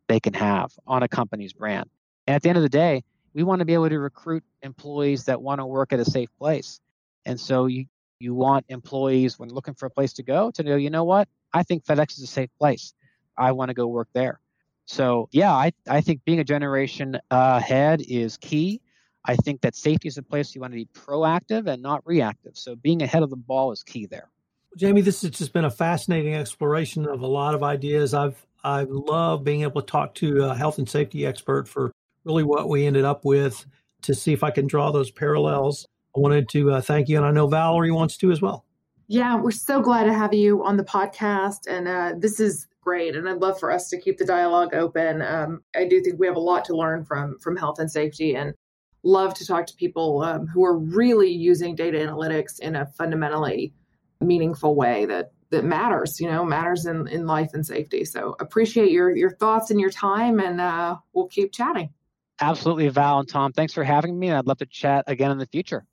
they 0.08 0.20
can 0.20 0.34
have 0.34 0.72
on 0.86 1.04
a 1.04 1.08
company's 1.08 1.54
brand. 1.54 1.90
And 2.26 2.36
at 2.36 2.42
the 2.42 2.50
end 2.50 2.58
of 2.58 2.64
the 2.64 2.70
day, 2.70 3.04
we 3.34 3.44
want 3.44 3.60
to 3.60 3.66
be 3.66 3.76
able 3.76 3.90
to 3.90 4.00
recruit 4.00 4.44
employees 4.62 5.26
that 5.26 5.42
want 5.42 5.62
to 5.62 5.66
work 5.66 5.94
at 5.94 6.02
a 6.02 6.06
safe 6.06 6.30
place. 6.38 6.82
And 7.26 7.40
so 7.40 7.68
you 7.68 7.86
you 8.20 8.34
want 8.34 8.66
employees 8.68 9.40
when 9.40 9.50
looking 9.50 9.76
for 9.76 9.86
a 9.86 9.90
place 9.90 10.14
to 10.14 10.24
go 10.24 10.52
to 10.52 10.64
know, 10.64 10.76
you 10.76 10.90
know 10.90 11.06
what? 11.06 11.30
I 11.54 11.64
think 11.64 11.86
FedEx 11.86 12.18
is 12.18 12.24
a 12.24 12.28
safe 12.28 12.50
place. 12.60 12.94
I 13.38 13.52
want 13.52 13.70
to 13.70 13.74
go 13.74 13.88
work 13.88 14.10
there. 14.14 14.40
So 14.86 15.28
yeah, 15.32 15.54
I, 15.54 15.74
I 15.88 16.02
think 16.02 16.24
being 16.26 16.40
a 16.40 16.44
generation 16.44 17.20
ahead 17.30 18.02
is 18.08 18.38
key. 18.38 18.82
I 19.26 19.36
think 19.36 19.62
that 19.62 19.76
safety 19.76 20.08
is 20.08 20.18
a 20.18 20.24
place 20.24 20.56
you 20.56 20.62
want 20.62 20.72
to 20.72 20.78
be 20.78 20.88
proactive 20.94 21.68
and 21.68 21.82
not 21.82 22.02
reactive. 22.06 22.58
So 22.58 22.76
being 22.76 23.02
ahead 23.02 23.24
of 23.24 23.30
the 23.30 23.36
ball 23.36 23.72
is 23.72 23.84
key 23.84 24.06
there. 24.06 24.30
Jamie, 24.78 25.02
this 25.02 25.22
has 25.24 25.32
just 25.32 25.54
been 25.54 25.66
a 25.66 25.72
fascinating 25.72 26.36
exploration 26.36 27.06
of 27.08 27.22
a 27.22 27.28
lot 27.28 27.54
of 27.54 27.64
ideas. 27.64 28.14
I've 28.14 28.46
I 28.64 28.84
love 28.84 29.44
being 29.44 29.62
able 29.62 29.82
to 29.82 29.88
talk 29.88 30.14
to 30.16 30.46
a 30.46 30.56
health 30.56 30.78
and 30.78 30.90
safety 30.90 31.26
expert 31.26 31.68
for 31.68 31.92
really 32.24 32.44
what 32.44 32.70
we 32.70 32.86
ended 32.86 33.06
up 33.06 33.24
with 33.24 33.66
to 34.04 34.14
see 34.14 34.34
if 34.34 34.44
I 34.44 34.52
can 34.52 34.68
draw 34.68 34.92
those 34.92 35.12
parallels. 35.12 35.88
I 36.16 36.20
wanted 36.20 36.50
to 36.50 36.72
uh, 36.72 36.82
thank 36.82 37.08
you, 37.08 37.18
and 37.18 37.26
I 37.26 37.32
know 37.32 37.48
Valerie 37.48 37.92
wants 37.92 38.18
to 38.18 38.32
as 38.32 38.42
well. 38.42 38.66
Yeah, 39.08 39.36
we're 39.36 39.52
so 39.52 39.82
glad 39.82 40.04
to 40.04 40.14
have 40.14 40.34
you 40.34 40.64
on 40.64 40.76
the 40.76 40.84
podcast, 40.84 41.68
and 41.68 41.88
uh, 41.88 42.14
this 42.18 42.40
is 42.40 42.68
great. 42.82 43.16
And 43.16 43.28
I'd 43.28 43.38
love 43.38 43.60
for 43.60 43.72
us 43.72 43.90
to 43.90 44.00
keep 44.00 44.18
the 44.18 44.26
dialogue 44.26 44.74
open. 44.74 45.22
Um, 45.22 45.64
I 45.76 45.88
do 45.88 46.02
think 46.02 46.20
we 46.20 46.28
have 46.28 46.36
a 46.36 46.42
lot 46.42 46.66
to 46.66 46.76
learn 46.76 47.06
from 47.06 47.38
from 47.40 47.56
health 47.56 47.80
and 47.80 47.90
safety, 47.90 48.36
and 48.36 48.54
love 49.04 49.34
to 49.36 49.46
talk 49.46 49.66
to 49.68 49.76
people 49.76 50.22
um, 50.24 50.48
who 50.48 50.66
are 50.66 50.78
really 50.78 51.32
using 51.32 51.76
data 51.76 51.98
analytics 51.98 52.60
in 52.60 52.76
a 52.76 52.86
fundamentally 52.86 53.74
meaningful 54.20 54.76
way 54.76 55.06
that 55.06 55.32
that 55.50 55.64
matters 55.64 56.20
you 56.20 56.28
know 56.30 56.44
matters 56.44 56.86
in 56.86 57.08
in 57.08 57.26
life 57.26 57.52
and 57.54 57.66
safety 57.66 58.04
so 58.04 58.36
appreciate 58.40 58.92
your 58.92 59.16
your 59.16 59.30
thoughts 59.30 59.70
and 59.70 59.80
your 59.80 59.92
time 59.92 60.40
and 60.40 60.60
uh, 60.60 60.96
we'll 61.14 61.28
keep 61.28 61.54
chatting 61.54 61.90
absolutely 62.42 62.88
val 62.90 63.20
and 63.20 63.30
tom 63.30 63.54
thanks 63.54 63.74
for 63.74 63.84
having 63.84 64.18
me 64.18 64.32
i'd 64.32 64.48
love 64.48 64.58
to 64.58 64.66
chat 64.66 65.04
again 65.08 65.32
in 65.32 65.38
the 65.38 65.46
future 65.46 65.86